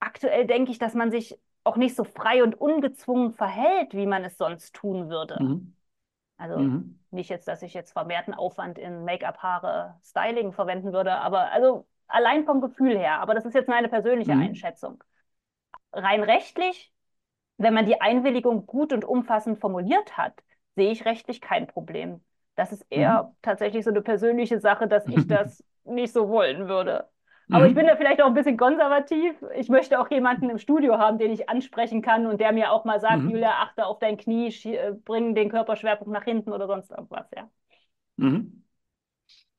aktuell 0.00 0.44
denke 0.46 0.72
ich, 0.72 0.78
dass 0.78 0.94
man 0.94 1.12
sich 1.12 1.38
auch 1.62 1.76
nicht 1.76 1.94
so 1.94 2.02
frei 2.02 2.42
und 2.42 2.60
ungezwungen 2.60 3.32
verhält, 3.32 3.94
wie 3.94 4.06
man 4.06 4.24
es 4.24 4.36
sonst 4.38 4.74
tun 4.74 5.08
würde. 5.08 5.40
Mhm. 5.40 5.76
Also 6.36 6.58
mhm. 6.58 6.98
nicht 7.12 7.30
jetzt, 7.30 7.46
dass 7.46 7.62
ich 7.62 7.74
jetzt 7.74 7.92
vermehrten 7.92 8.34
Aufwand 8.34 8.76
in 8.76 9.04
Make-up, 9.04 9.38
Haare, 9.38 10.00
Styling 10.02 10.52
verwenden 10.52 10.92
würde, 10.92 11.12
aber 11.12 11.52
also 11.52 11.86
allein 12.08 12.44
vom 12.44 12.60
Gefühl 12.60 12.98
her. 12.98 13.20
Aber 13.20 13.34
das 13.34 13.44
ist 13.44 13.54
jetzt 13.54 13.68
meine 13.68 13.88
persönliche 13.88 14.34
mhm. 14.34 14.42
Einschätzung. 14.42 15.02
Rein 15.92 16.24
rechtlich, 16.24 16.92
wenn 17.56 17.72
man 17.72 17.86
die 17.86 18.00
Einwilligung 18.00 18.66
gut 18.66 18.92
und 18.92 19.04
umfassend 19.04 19.60
formuliert 19.60 20.16
hat, 20.16 20.42
sehe 20.74 20.90
ich 20.90 21.04
rechtlich 21.04 21.40
kein 21.40 21.68
Problem. 21.68 22.20
Das 22.56 22.72
ist 22.72 22.84
eher 22.90 23.24
mhm. 23.24 23.36
tatsächlich 23.42 23.84
so 23.84 23.90
eine 23.90 24.02
persönliche 24.02 24.58
Sache, 24.58 24.88
dass 24.88 25.06
ich 25.06 25.26
das 25.28 25.62
nicht 25.84 26.12
so 26.12 26.28
wollen 26.28 26.68
würde. 26.68 27.04
Aber 27.50 27.64
mhm. 27.64 27.70
ich 27.70 27.74
bin 27.76 27.86
da 27.86 27.94
vielleicht 27.94 28.20
auch 28.20 28.26
ein 28.26 28.34
bisschen 28.34 28.56
konservativ. 28.56 29.36
Ich 29.54 29.68
möchte 29.68 30.00
auch 30.00 30.10
jemanden 30.10 30.50
im 30.50 30.58
Studio 30.58 30.98
haben, 30.98 31.18
den 31.18 31.30
ich 31.30 31.48
ansprechen 31.48 32.02
kann 32.02 32.26
und 32.26 32.40
der 32.40 32.50
mir 32.52 32.72
auch 32.72 32.84
mal 32.84 32.98
sagt, 32.98 33.22
mhm. 33.22 33.30
Julia, 33.30 33.50
achte 33.62 33.86
auf 33.86 34.00
dein 34.00 34.16
Knie, 34.16 34.48
äh, 34.64 34.94
bring 35.04 35.36
den 35.36 35.48
Körperschwerpunkt 35.48 36.12
nach 36.12 36.24
hinten 36.24 36.52
oder 36.52 36.66
sonst 36.66 36.90
irgendwas, 36.90 37.26
ja. 37.36 37.48
Mhm. 38.16 38.64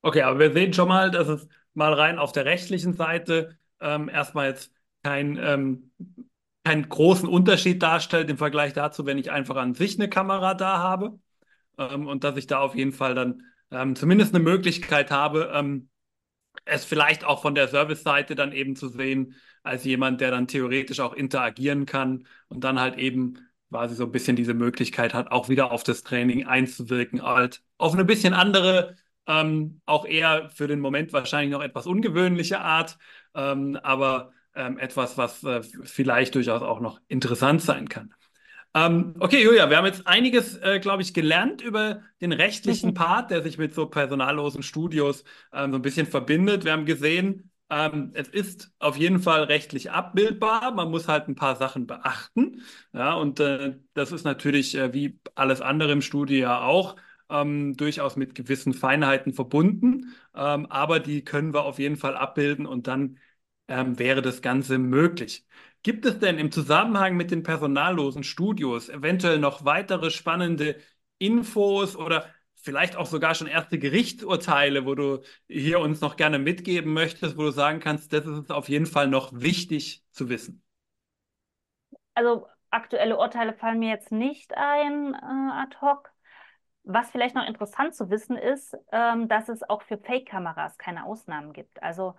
Okay, 0.02 0.24
aber 0.24 0.40
wir 0.40 0.52
sehen 0.52 0.74
schon 0.74 0.90
mal, 0.90 1.12
dass 1.12 1.28
es 1.30 1.48
mal 1.74 1.94
rein 1.94 2.20
auf 2.20 2.32
der 2.32 2.46
rechtlichen 2.46 2.94
Seite 2.94 3.58
ähm, 3.80 4.10
erstmal 4.10 4.50
jetzt 4.50 4.74
kein, 5.04 5.38
ähm, 5.42 5.92
keinen 6.66 6.90
großen 6.90 7.30
Unterschied 7.30 7.82
darstellt 7.82 8.30
im 8.30 8.38
Vergleich 8.38 8.74
dazu, 8.74 9.06
wenn 9.06 9.18
ich 9.18 9.32
einfach 9.32 9.56
an 9.56 9.76
sich 9.76 9.98
eine 9.98 10.10
Kamera 10.10 10.56
da 10.56 10.80
habe 10.80 11.20
ähm, 11.78 12.08
und 12.08 12.24
dass 12.24 12.38
ich 12.38 12.48
da 12.48 12.60
auf 12.60 12.76
jeden 12.76 12.92
Fall 12.94 13.16
dann 13.16 13.44
ähm, 13.72 13.96
zumindest 13.96 14.34
eine 14.34 14.44
Möglichkeit 14.44 15.12
habe, 15.12 15.52
ähm, 15.54 15.90
es 16.66 16.86
vielleicht 16.86 17.24
auch 17.24 17.42
von 17.42 17.56
der 17.56 17.68
Service-Seite 17.68 18.36
dann 18.36 18.52
eben 18.52 18.76
zu 18.76 18.90
sehen, 18.90 19.36
als 19.64 19.84
jemand, 19.84 20.22
der 20.22 20.32
dann 20.32 20.48
theoretisch 20.48 21.00
auch 21.00 21.14
interagieren 21.14 21.86
kann 21.86 22.28
und 22.50 22.64
dann 22.64 22.80
halt 22.80 22.98
eben 22.98 23.40
quasi 23.70 23.96
so 23.96 24.06
ein 24.06 24.12
bisschen 24.12 24.36
diese 24.36 24.54
Möglichkeit 24.54 25.14
hat, 25.14 25.32
auch 25.32 25.50
wieder 25.50 25.72
auf 25.72 25.84
das 25.84 26.04
Training 26.04 26.46
einzuwirken, 26.46 27.22
halt 27.22 27.62
auf 27.78 27.94
eine 27.94 28.06
bisschen 28.06 28.34
andere, 28.34 28.96
ähm, 29.28 29.82
auch 29.86 30.06
eher 30.06 30.50
für 30.50 30.68
den 30.68 30.80
Moment 30.80 31.12
wahrscheinlich 31.14 31.52
noch 31.52 31.62
etwas 31.62 31.86
ungewöhnliche 31.86 32.60
Art, 32.62 32.98
ähm, 33.36 33.78
aber 33.84 34.32
ähm, 34.56 34.78
etwas, 34.80 35.18
was 35.18 35.44
äh, 35.44 35.62
vielleicht 35.84 36.36
durchaus 36.36 36.62
auch 36.62 36.80
noch 36.80 37.02
interessant 37.08 37.62
sein 37.62 37.90
kann. 37.90 38.14
Ähm, 38.76 39.16
okay, 39.20 39.44
Julia, 39.44 39.70
wir 39.70 39.78
haben 39.78 39.86
jetzt 39.86 40.06
einiges, 40.06 40.58
äh, 40.58 40.80
glaube 40.80 41.02
ich, 41.02 41.14
gelernt 41.14 41.62
über 41.62 42.02
den 42.22 42.32
rechtlichen 42.32 42.94
Part, 42.94 43.32
der 43.32 43.42
sich 43.42 43.58
mit 43.58 43.74
so 43.74 43.88
personallosen 43.88 44.62
Studios 44.62 45.24
ähm, 45.52 45.72
so 45.72 45.78
ein 45.78 45.82
bisschen 45.82 46.06
verbindet. 46.06 46.64
Wir 46.64 46.74
haben 46.74 46.86
gesehen, 46.86 47.50
ähm, 47.70 48.12
es 48.14 48.28
ist 48.30 48.72
auf 48.80 48.96
jeden 48.98 49.20
Fall 49.20 49.44
rechtlich 49.44 49.92
abbildbar. 49.92 50.72
Man 50.74 50.92
muss 50.92 51.08
halt 51.08 51.28
ein 51.28 51.36
paar 51.36 51.56
Sachen 51.56 51.88
beachten. 51.88 52.62
Ja, 52.94 53.14
und 53.16 53.40
äh, 53.40 53.78
das 53.94 54.12
ist 54.12 54.24
natürlich 54.26 54.76
äh, 54.76 54.94
wie 54.94 55.20
alles 55.36 55.62
andere 55.62 55.92
im 55.92 56.02
Studio 56.02 56.38
ja 56.40 56.62
auch 56.62 56.96
ähm, 57.30 57.76
durchaus 57.76 58.16
mit 58.16 58.36
gewissen 58.36 58.74
Feinheiten 58.74 59.34
verbunden, 59.34 60.16
ähm, 60.36 60.66
aber 60.68 61.00
die 61.00 61.24
können 61.26 61.54
wir 61.54 61.64
auf 61.64 61.80
jeden 61.80 61.98
Fall 61.98 62.16
abbilden 62.16 62.66
und 62.66 62.88
dann 62.88 63.18
ähm, 63.68 64.00
wäre 64.00 64.22
das 64.22 64.42
Ganze 64.42 64.78
möglich. 64.78 65.46
Gibt 65.84 66.06
es 66.06 66.20
denn 66.20 66.38
im 66.40 66.52
Zusammenhang 66.52 67.16
mit 67.16 67.32
den 67.32 67.44
personallosen 67.44 68.24
Studios 68.24 68.90
eventuell 68.90 69.40
noch 69.40 69.66
weitere 69.66 70.12
spannende 70.12 70.78
Infos 71.20 71.96
oder 71.96 72.26
vielleicht 72.56 72.96
auch 72.96 73.06
sogar 73.06 73.36
schon 73.36 73.48
erste 73.48 73.80
Gerichtsurteile, 73.80 74.86
wo 74.86 74.96
du 74.96 75.22
hier 75.48 75.80
uns 75.80 76.02
noch 76.02 76.18
gerne 76.18 76.40
mitgeben 76.40 76.94
möchtest, 76.94 77.38
wo 77.38 77.44
du 77.44 77.52
sagen 77.52 77.80
kannst, 77.80 78.12
das 78.12 78.26
ist 78.26 78.52
auf 78.52 78.68
jeden 78.68 78.86
Fall 78.86 79.08
noch 79.08 79.32
wichtig 79.34 80.04
zu 80.12 80.30
wissen? 80.30 80.62
Also 82.14 82.48
aktuelle 82.72 83.18
Urteile 83.18 83.54
fallen 83.54 83.80
mir 83.80 83.90
jetzt 83.90 84.12
nicht 84.12 84.56
ein 84.58 85.14
äh, 85.14 85.18
ad 85.54 85.78
hoc. 85.82 86.12
Was 86.84 87.12
vielleicht 87.12 87.36
noch 87.36 87.46
interessant 87.46 87.96
zu 87.96 88.10
wissen 88.10 88.38
ist, 88.38 88.76
ähm, 88.92 89.28
dass 89.28 89.50
es 89.50 89.62
auch 89.70 89.82
für 89.82 89.98
Fake-Kameras 89.98 90.78
keine 90.78 91.06
Ausnahmen 91.06 91.54
gibt. 91.54 91.84
Also 91.84 92.16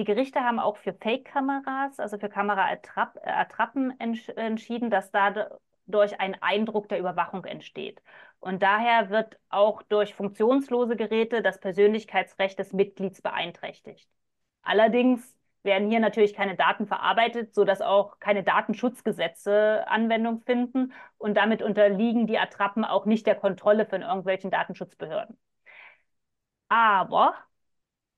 die 0.00 0.04
Gerichte 0.04 0.40
haben 0.40 0.58
auch 0.58 0.78
für 0.78 0.94
Fake-Kameras, 0.94 2.00
also 2.00 2.16
für 2.18 2.30
Kameraattrappen 2.30 4.00
entsch 4.00 4.30
entschieden, 4.30 4.88
dass 4.88 5.10
dadurch 5.10 6.18
ein 6.18 6.40
Eindruck 6.42 6.88
der 6.88 6.98
Überwachung 6.98 7.44
entsteht. 7.44 8.02
Und 8.38 8.62
daher 8.62 9.10
wird 9.10 9.38
auch 9.50 9.82
durch 9.82 10.14
funktionslose 10.14 10.96
Geräte 10.96 11.42
das 11.42 11.60
Persönlichkeitsrecht 11.60 12.58
des 12.58 12.72
Mitglieds 12.72 13.20
beeinträchtigt. 13.20 14.08
Allerdings 14.62 15.36
werden 15.64 15.90
hier 15.90 16.00
natürlich 16.00 16.32
keine 16.32 16.56
Daten 16.56 16.86
verarbeitet, 16.86 17.54
sodass 17.54 17.82
auch 17.82 18.18
keine 18.20 18.42
Datenschutzgesetze 18.42 19.84
Anwendung 19.86 20.40
finden 20.46 20.94
und 21.18 21.36
damit 21.36 21.60
unterliegen 21.60 22.26
die 22.26 22.38
Attrappen 22.38 22.86
auch 22.86 23.04
nicht 23.04 23.26
der 23.26 23.34
Kontrolle 23.34 23.84
von 23.84 24.00
irgendwelchen 24.00 24.50
Datenschutzbehörden. 24.50 25.36
Aber, 26.70 27.34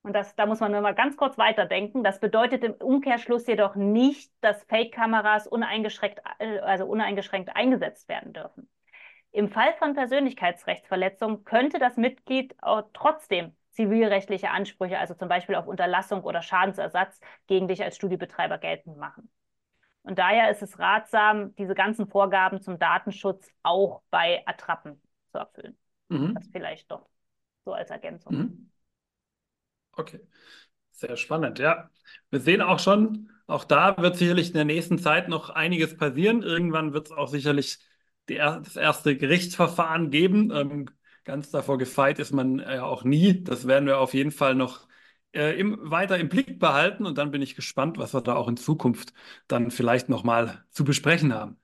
und 0.03 0.13
das, 0.13 0.35
da 0.35 0.45
muss 0.45 0.59
man 0.59 0.71
nur 0.71 0.81
mal 0.81 0.93
ganz 0.93 1.17
kurz 1.17 1.37
weiterdenken, 1.37 2.03
das 2.03 2.19
bedeutet 2.19 2.63
im 2.63 2.73
Umkehrschluss 2.73 3.47
jedoch 3.47 3.75
nicht, 3.75 4.31
dass 4.41 4.63
Fake-Kameras 4.65 5.47
uneingeschränkt, 5.47 6.21
äh, 6.39 6.59
also 6.59 6.85
uneingeschränkt 6.85 7.55
eingesetzt 7.55 8.09
werden 8.09 8.33
dürfen. 8.33 8.69
Im 9.31 9.49
Fall 9.49 9.73
von 9.79 9.95
Persönlichkeitsrechtsverletzung 9.95 11.43
könnte 11.43 11.79
das 11.79 11.97
Mitglied 11.97 12.55
trotzdem 12.93 13.55
zivilrechtliche 13.71 14.51
Ansprüche, 14.51 14.99
also 14.99 15.15
zum 15.15 15.27
Beispiel 15.27 15.55
auf 15.55 15.65
Unterlassung 15.65 16.23
oder 16.23 16.43
Schadensersatz, 16.43 17.19
gegen 17.47 17.67
dich 17.67 17.81
als 17.81 17.95
Studiebetreiber 17.95 18.59
geltend 18.59 18.97
machen. 18.97 19.31
Und 20.03 20.19
daher 20.19 20.51
ist 20.51 20.61
es 20.61 20.77
ratsam, 20.77 21.55
diese 21.55 21.73
ganzen 21.73 22.07
Vorgaben 22.07 22.61
zum 22.61 22.77
Datenschutz 22.77 23.49
auch 23.63 24.03
bei 24.11 24.43
Attrappen 24.45 25.01
zu 25.31 25.39
erfüllen. 25.39 25.77
Mhm. 26.09 26.35
Das 26.35 26.47
vielleicht 26.51 26.91
doch 26.91 27.07
so 27.65 27.73
als 27.73 27.89
Ergänzung. 27.89 28.35
Mhm. 28.35 28.71
Okay, 29.93 30.19
sehr 30.91 31.17
spannend, 31.17 31.59
ja. 31.59 31.89
Wir 32.29 32.39
sehen 32.39 32.61
auch 32.61 32.79
schon, 32.79 33.29
auch 33.47 33.63
da 33.63 33.97
wird 33.97 34.17
sicherlich 34.17 34.49
in 34.49 34.53
der 34.55 34.65
nächsten 34.65 34.99
Zeit 34.99 35.29
noch 35.29 35.49
einiges 35.51 35.97
passieren. 35.97 36.43
Irgendwann 36.43 36.93
wird 36.93 37.07
es 37.07 37.11
auch 37.11 37.27
sicherlich 37.27 37.79
die, 38.29 38.35
das 38.37 38.75
erste 38.75 39.17
Gerichtsverfahren 39.17 40.11
geben. 40.11 40.51
Ähm, 40.51 40.87
Ganz 41.25 41.51
davor 41.51 41.77
gefeit 41.77 42.19
ist 42.19 42.33
man 42.33 42.59
ja 42.59 42.75
äh, 42.75 42.79
auch 42.79 43.03
nie. 43.05 43.43
Das 43.43 43.65
werden 43.67 43.85
wir 43.85 43.99
auf 43.99 44.13
jeden 44.13 44.31
Fall 44.31 44.55
noch 44.55 44.87
äh, 45.33 45.57
im, 45.57 45.79
weiter 45.89 46.17
im 46.19 46.27
Blick 46.29 46.59
behalten 46.59 47.05
und 47.05 47.17
dann 47.17 47.31
bin 47.31 47.41
ich 47.41 47.55
gespannt, 47.55 47.97
was 47.97 48.13
wir 48.13 48.21
da 48.21 48.35
auch 48.35 48.47
in 48.49 48.57
Zukunft 48.57 49.13
dann 49.47 49.71
vielleicht 49.71 50.09
nochmal 50.09 50.65
zu 50.71 50.83
besprechen 50.83 51.33
haben. 51.33 51.59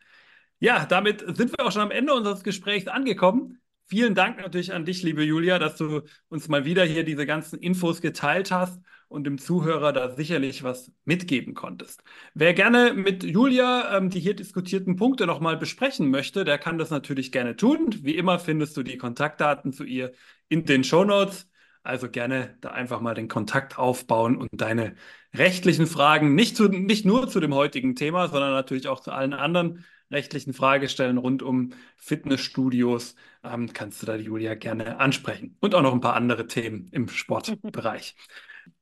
Ja, 0.59 0.85
damit 0.85 1.21
sind 1.37 1.51
wir 1.57 1.65
auch 1.65 1.71
schon 1.71 1.81
am 1.83 1.91
Ende 1.91 2.13
unseres 2.13 2.43
Gesprächs 2.43 2.87
angekommen. 2.87 3.58
Vielen 3.89 4.13
Dank 4.13 4.37
natürlich 4.37 4.71
an 4.71 4.85
dich, 4.85 5.01
liebe 5.01 5.23
Julia, 5.23 5.57
dass 5.57 5.75
du 5.75 6.03
uns 6.27 6.47
mal 6.47 6.63
wieder 6.63 6.83
hier 6.85 7.03
diese 7.03 7.25
ganzen 7.25 7.57
Infos 7.57 8.01
geteilt 8.01 8.51
hast 8.51 8.79
und 9.07 9.23
dem 9.23 9.39
Zuhörer 9.39 9.91
da 9.91 10.11
sicherlich 10.11 10.61
was 10.61 10.91
mitgeben 11.05 11.55
konntest. 11.55 12.03
Wer 12.35 12.53
gerne 12.53 12.93
mit 12.93 13.23
Julia 13.23 13.97
ähm, 13.97 14.11
die 14.11 14.19
hier 14.19 14.35
diskutierten 14.35 14.95
Punkte 14.95 15.25
nochmal 15.25 15.57
besprechen 15.57 16.11
möchte, 16.11 16.45
der 16.45 16.59
kann 16.59 16.77
das 16.77 16.91
natürlich 16.91 17.31
gerne 17.31 17.55
tun. 17.55 17.87
Wie 18.03 18.15
immer 18.15 18.37
findest 18.37 18.77
du 18.77 18.83
die 18.83 18.97
Kontaktdaten 18.97 19.73
zu 19.73 19.83
ihr 19.83 20.11
in 20.49 20.65
den 20.65 20.83
Show 20.83 21.03
Notes. 21.03 21.47
Also 21.81 22.11
gerne 22.11 22.57
da 22.61 22.69
einfach 22.69 23.01
mal 23.01 23.15
den 23.15 23.27
Kontakt 23.27 23.79
aufbauen 23.79 24.37
und 24.37 24.49
deine 24.51 24.93
rechtlichen 25.33 25.87
Fragen 25.87 26.35
nicht, 26.35 26.55
zu, 26.55 26.67
nicht 26.67 27.05
nur 27.05 27.27
zu 27.27 27.39
dem 27.39 27.55
heutigen 27.55 27.95
Thema, 27.95 28.27
sondern 28.27 28.51
natürlich 28.51 28.87
auch 28.87 28.99
zu 28.99 29.11
allen 29.11 29.33
anderen 29.33 29.83
rechtlichen 30.11 30.53
Fragestellen 30.53 31.17
rund 31.17 31.43
um 31.43 31.73
Fitnessstudios 31.97 33.15
ähm, 33.43 33.73
kannst 33.73 34.01
du 34.01 34.05
da 34.05 34.15
Julia 34.15 34.55
gerne 34.55 34.99
ansprechen. 34.99 35.55
Und 35.59 35.75
auch 35.75 35.81
noch 35.81 35.93
ein 35.93 36.01
paar 36.01 36.15
andere 36.15 36.47
Themen 36.47 36.87
im 36.91 37.07
Sportbereich. 37.07 38.15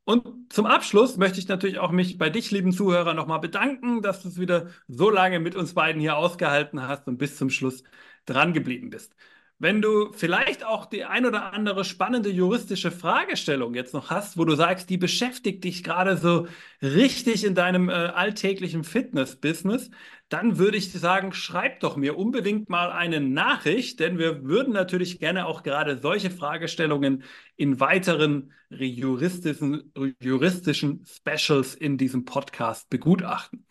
Und 0.05 0.53
zum 0.53 0.65
Abschluss 0.65 1.17
möchte 1.17 1.39
ich 1.39 1.49
natürlich 1.49 1.79
auch 1.79 1.91
mich 1.91 2.17
bei 2.17 2.29
dich, 2.29 2.51
lieben 2.51 2.71
Zuhörer, 2.71 3.13
nochmal 3.13 3.39
bedanken, 3.39 4.01
dass 4.01 4.21
du 4.21 4.29
es 4.29 4.39
wieder 4.39 4.69
so 4.87 5.09
lange 5.09 5.39
mit 5.39 5.55
uns 5.55 5.73
beiden 5.73 5.99
hier 5.99 6.15
ausgehalten 6.15 6.81
hast 6.87 7.07
und 7.07 7.17
bis 7.17 7.35
zum 7.37 7.49
Schluss 7.49 7.83
dran 8.25 8.53
geblieben 8.53 8.89
bist. 8.89 9.15
Wenn 9.59 9.81
du 9.81 10.11
vielleicht 10.13 10.63
auch 10.63 10.85
die 10.85 11.05
ein 11.05 11.25
oder 11.25 11.51
andere 11.51 11.83
spannende 11.83 12.29
juristische 12.29 12.91
Fragestellung 12.91 13.73
jetzt 13.73 13.91
noch 13.91 14.11
hast, 14.11 14.37
wo 14.37 14.45
du 14.45 14.53
sagst, 14.53 14.87
die 14.91 14.97
beschäftigt 14.97 15.63
dich 15.63 15.83
gerade 15.83 16.15
so 16.15 16.47
richtig 16.83 17.43
in 17.43 17.55
deinem 17.55 17.89
äh, 17.89 17.93
alltäglichen 17.93 18.83
Fitness-Business, 18.83 19.89
dann 20.29 20.59
würde 20.59 20.77
ich 20.77 20.91
sagen, 20.91 21.33
schreib 21.33 21.79
doch 21.79 21.95
mir 21.95 22.19
unbedingt 22.19 22.69
mal 22.69 22.91
eine 22.91 23.19
Nachricht, 23.19 23.99
denn 23.99 24.19
wir 24.19 24.43
würden 24.43 24.73
natürlich 24.73 25.19
gerne 25.19 25.47
auch 25.47 25.63
gerade 25.63 25.97
solche 25.97 26.29
Fragestellungen 26.29 27.23
in 27.55 27.79
weiteren 27.79 28.51
juristischen, 28.69 29.91
juristischen 30.19 31.03
Specials 31.03 31.73
in 31.73 31.97
diesem 31.97 32.25
Podcast 32.25 32.91
begutachten. 32.91 33.65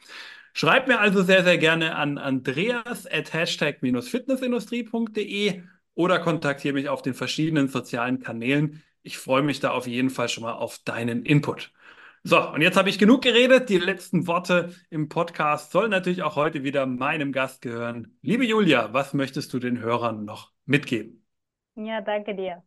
Schreib 0.52 0.88
mir 0.88 0.98
also 0.98 1.22
sehr, 1.22 1.44
sehr 1.44 1.58
gerne 1.58 1.94
an 1.94 2.18
andreas 2.18 3.06
at 3.06 3.32
hashtag-fitnessindustrie.de 3.34 5.62
oder 5.96 6.20
kontaktiere 6.20 6.74
mich 6.74 6.88
auf 6.88 7.02
den 7.02 7.14
verschiedenen 7.14 7.66
sozialen 7.68 8.20
Kanälen. 8.20 8.84
Ich 9.02 9.18
freue 9.18 9.42
mich 9.42 9.58
da 9.58 9.72
auf 9.72 9.88
jeden 9.88 10.10
Fall 10.10 10.28
schon 10.28 10.44
mal 10.44 10.52
auf 10.52 10.78
deinen 10.84 11.24
Input. 11.24 11.72
So, 12.22 12.50
und 12.50 12.60
jetzt 12.60 12.76
habe 12.76 12.88
ich 12.88 12.98
genug 12.98 13.22
geredet. 13.22 13.68
Die 13.68 13.78
letzten 13.78 14.26
Worte 14.26 14.74
im 14.90 15.08
Podcast 15.08 15.72
sollen 15.72 15.90
natürlich 15.90 16.22
auch 16.22 16.36
heute 16.36 16.64
wieder 16.64 16.84
meinem 16.84 17.32
Gast 17.32 17.62
gehören. 17.62 18.18
Liebe 18.20 18.44
Julia, 18.44 18.92
was 18.92 19.14
möchtest 19.14 19.52
du 19.54 19.58
den 19.58 19.78
Hörern 19.80 20.24
noch 20.24 20.52
mitgeben? 20.66 21.24
Ja, 21.76 22.00
danke 22.00 22.34
dir. 22.34 22.62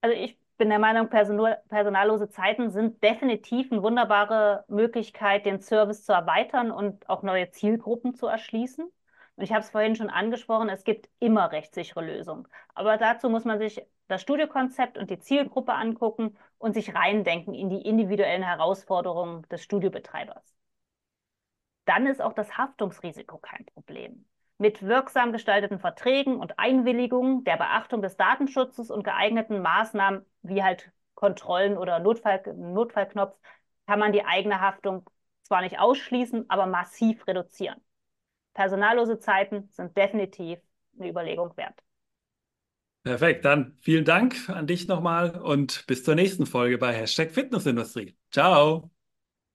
Also 0.00 0.16
ich 0.16 0.38
bin 0.58 0.68
der 0.68 0.78
Meinung, 0.78 1.08
personal, 1.08 1.62
personallose 1.68 2.28
Zeiten 2.28 2.70
sind 2.70 3.02
definitiv 3.02 3.70
eine 3.70 3.82
wunderbare 3.82 4.64
Möglichkeit, 4.68 5.46
den 5.46 5.60
Service 5.60 6.04
zu 6.04 6.12
erweitern 6.12 6.70
und 6.70 7.08
auch 7.08 7.22
neue 7.22 7.50
Zielgruppen 7.50 8.14
zu 8.14 8.26
erschließen. 8.26 8.90
Und 9.36 9.44
ich 9.44 9.52
habe 9.52 9.60
es 9.60 9.70
vorhin 9.70 9.96
schon 9.96 10.08
angesprochen, 10.10 10.68
es 10.70 10.82
gibt 10.84 11.10
immer 11.18 11.52
rechtssichere 11.52 12.04
Lösungen. 12.04 12.48
Aber 12.74 12.96
dazu 12.96 13.28
muss 13.28 13.44
man 13.44 13.58
sich 13.58 13.82
das 14.08 14.22
Studiokonzept 14.22 14.96
und 14.96 15.10
die 15.10 15.18
Zielgruppe 15.18 15.74
angucken 15.74 16.36
und 16.58 16.72
sich 16.72 16.94
reindenken 16.94 17.54
in 17.54 17.68
die 17.68 17.82
individuellen 17.82 18.42
Herausforderungen 18.42 19.42
des 19.50 19.62
Studiobetreibers. 19.62 20.54
Dann 21.84 22.06
ist 22.06 22.22
auch 22.22 22.32
das 22.32 22.56
Haftungsrisiko 22.56 23.38
kein 23.38 23.66
Problem. 23.66 24.24
Mit 24.58 24.82
wirksam 24.82 25.32
gestalteten 25.32 25.78
Verträgen 25.78 26.36
und 26.36 26.58
Einwilligungen, 26.58 27.44
der 27.44 27.58
Beachtung 27.58 28.00
des 28.00 28.16
Datenschutzes 28.16 28.90
und 28.90 29.02
geeigneten 29.04 29.60
Maßnahmen 29.60 30.24
wie 30.42 30.62
halt 30.62 30.90
Kontrollen 31.14 31.76
oder 31.76 31.98
Notfall, 31.98 32.42
Notfallknopf 32.56 33.36
kann 33.86 33.98
man 33.98 34.12
die 34.12 34.24
eigene 34.24 34.60
Haftung 34.60 35.08
zwar 35.42 35.60
nicht 35.60 35.78
ausschließen, 35.78 36.48
aber 36.48 36.66
massiv 36.66 37.26
reduzieren 37.26 37.80
personallose 38.56 39.18
Zeiten 39.20 39.68
sind 39.72 39.96
definitiv 39.96 40.60
eine 40.98 41.10
Überlegung 41.10 41.56
wert. 41.56 41.82
Perfekt, 43.04 43.44
dann 43.44 43.76
vielen 43.80 44.04
Dank 44.04 44.48
an 44.50 44.66
dich 44.66 44.88
nochmal 44.88 45.38
und 45.40 45.86
bis 45.86 46.02
zur 46.04 46.16
nächsten 46.16 46.44
Folge 46.44 46.76
bei 46.78 46.92
Hashtag 46.92 47.30
Fitnessindustrie. 47.30 48.16
Ciao. 48.32 48.90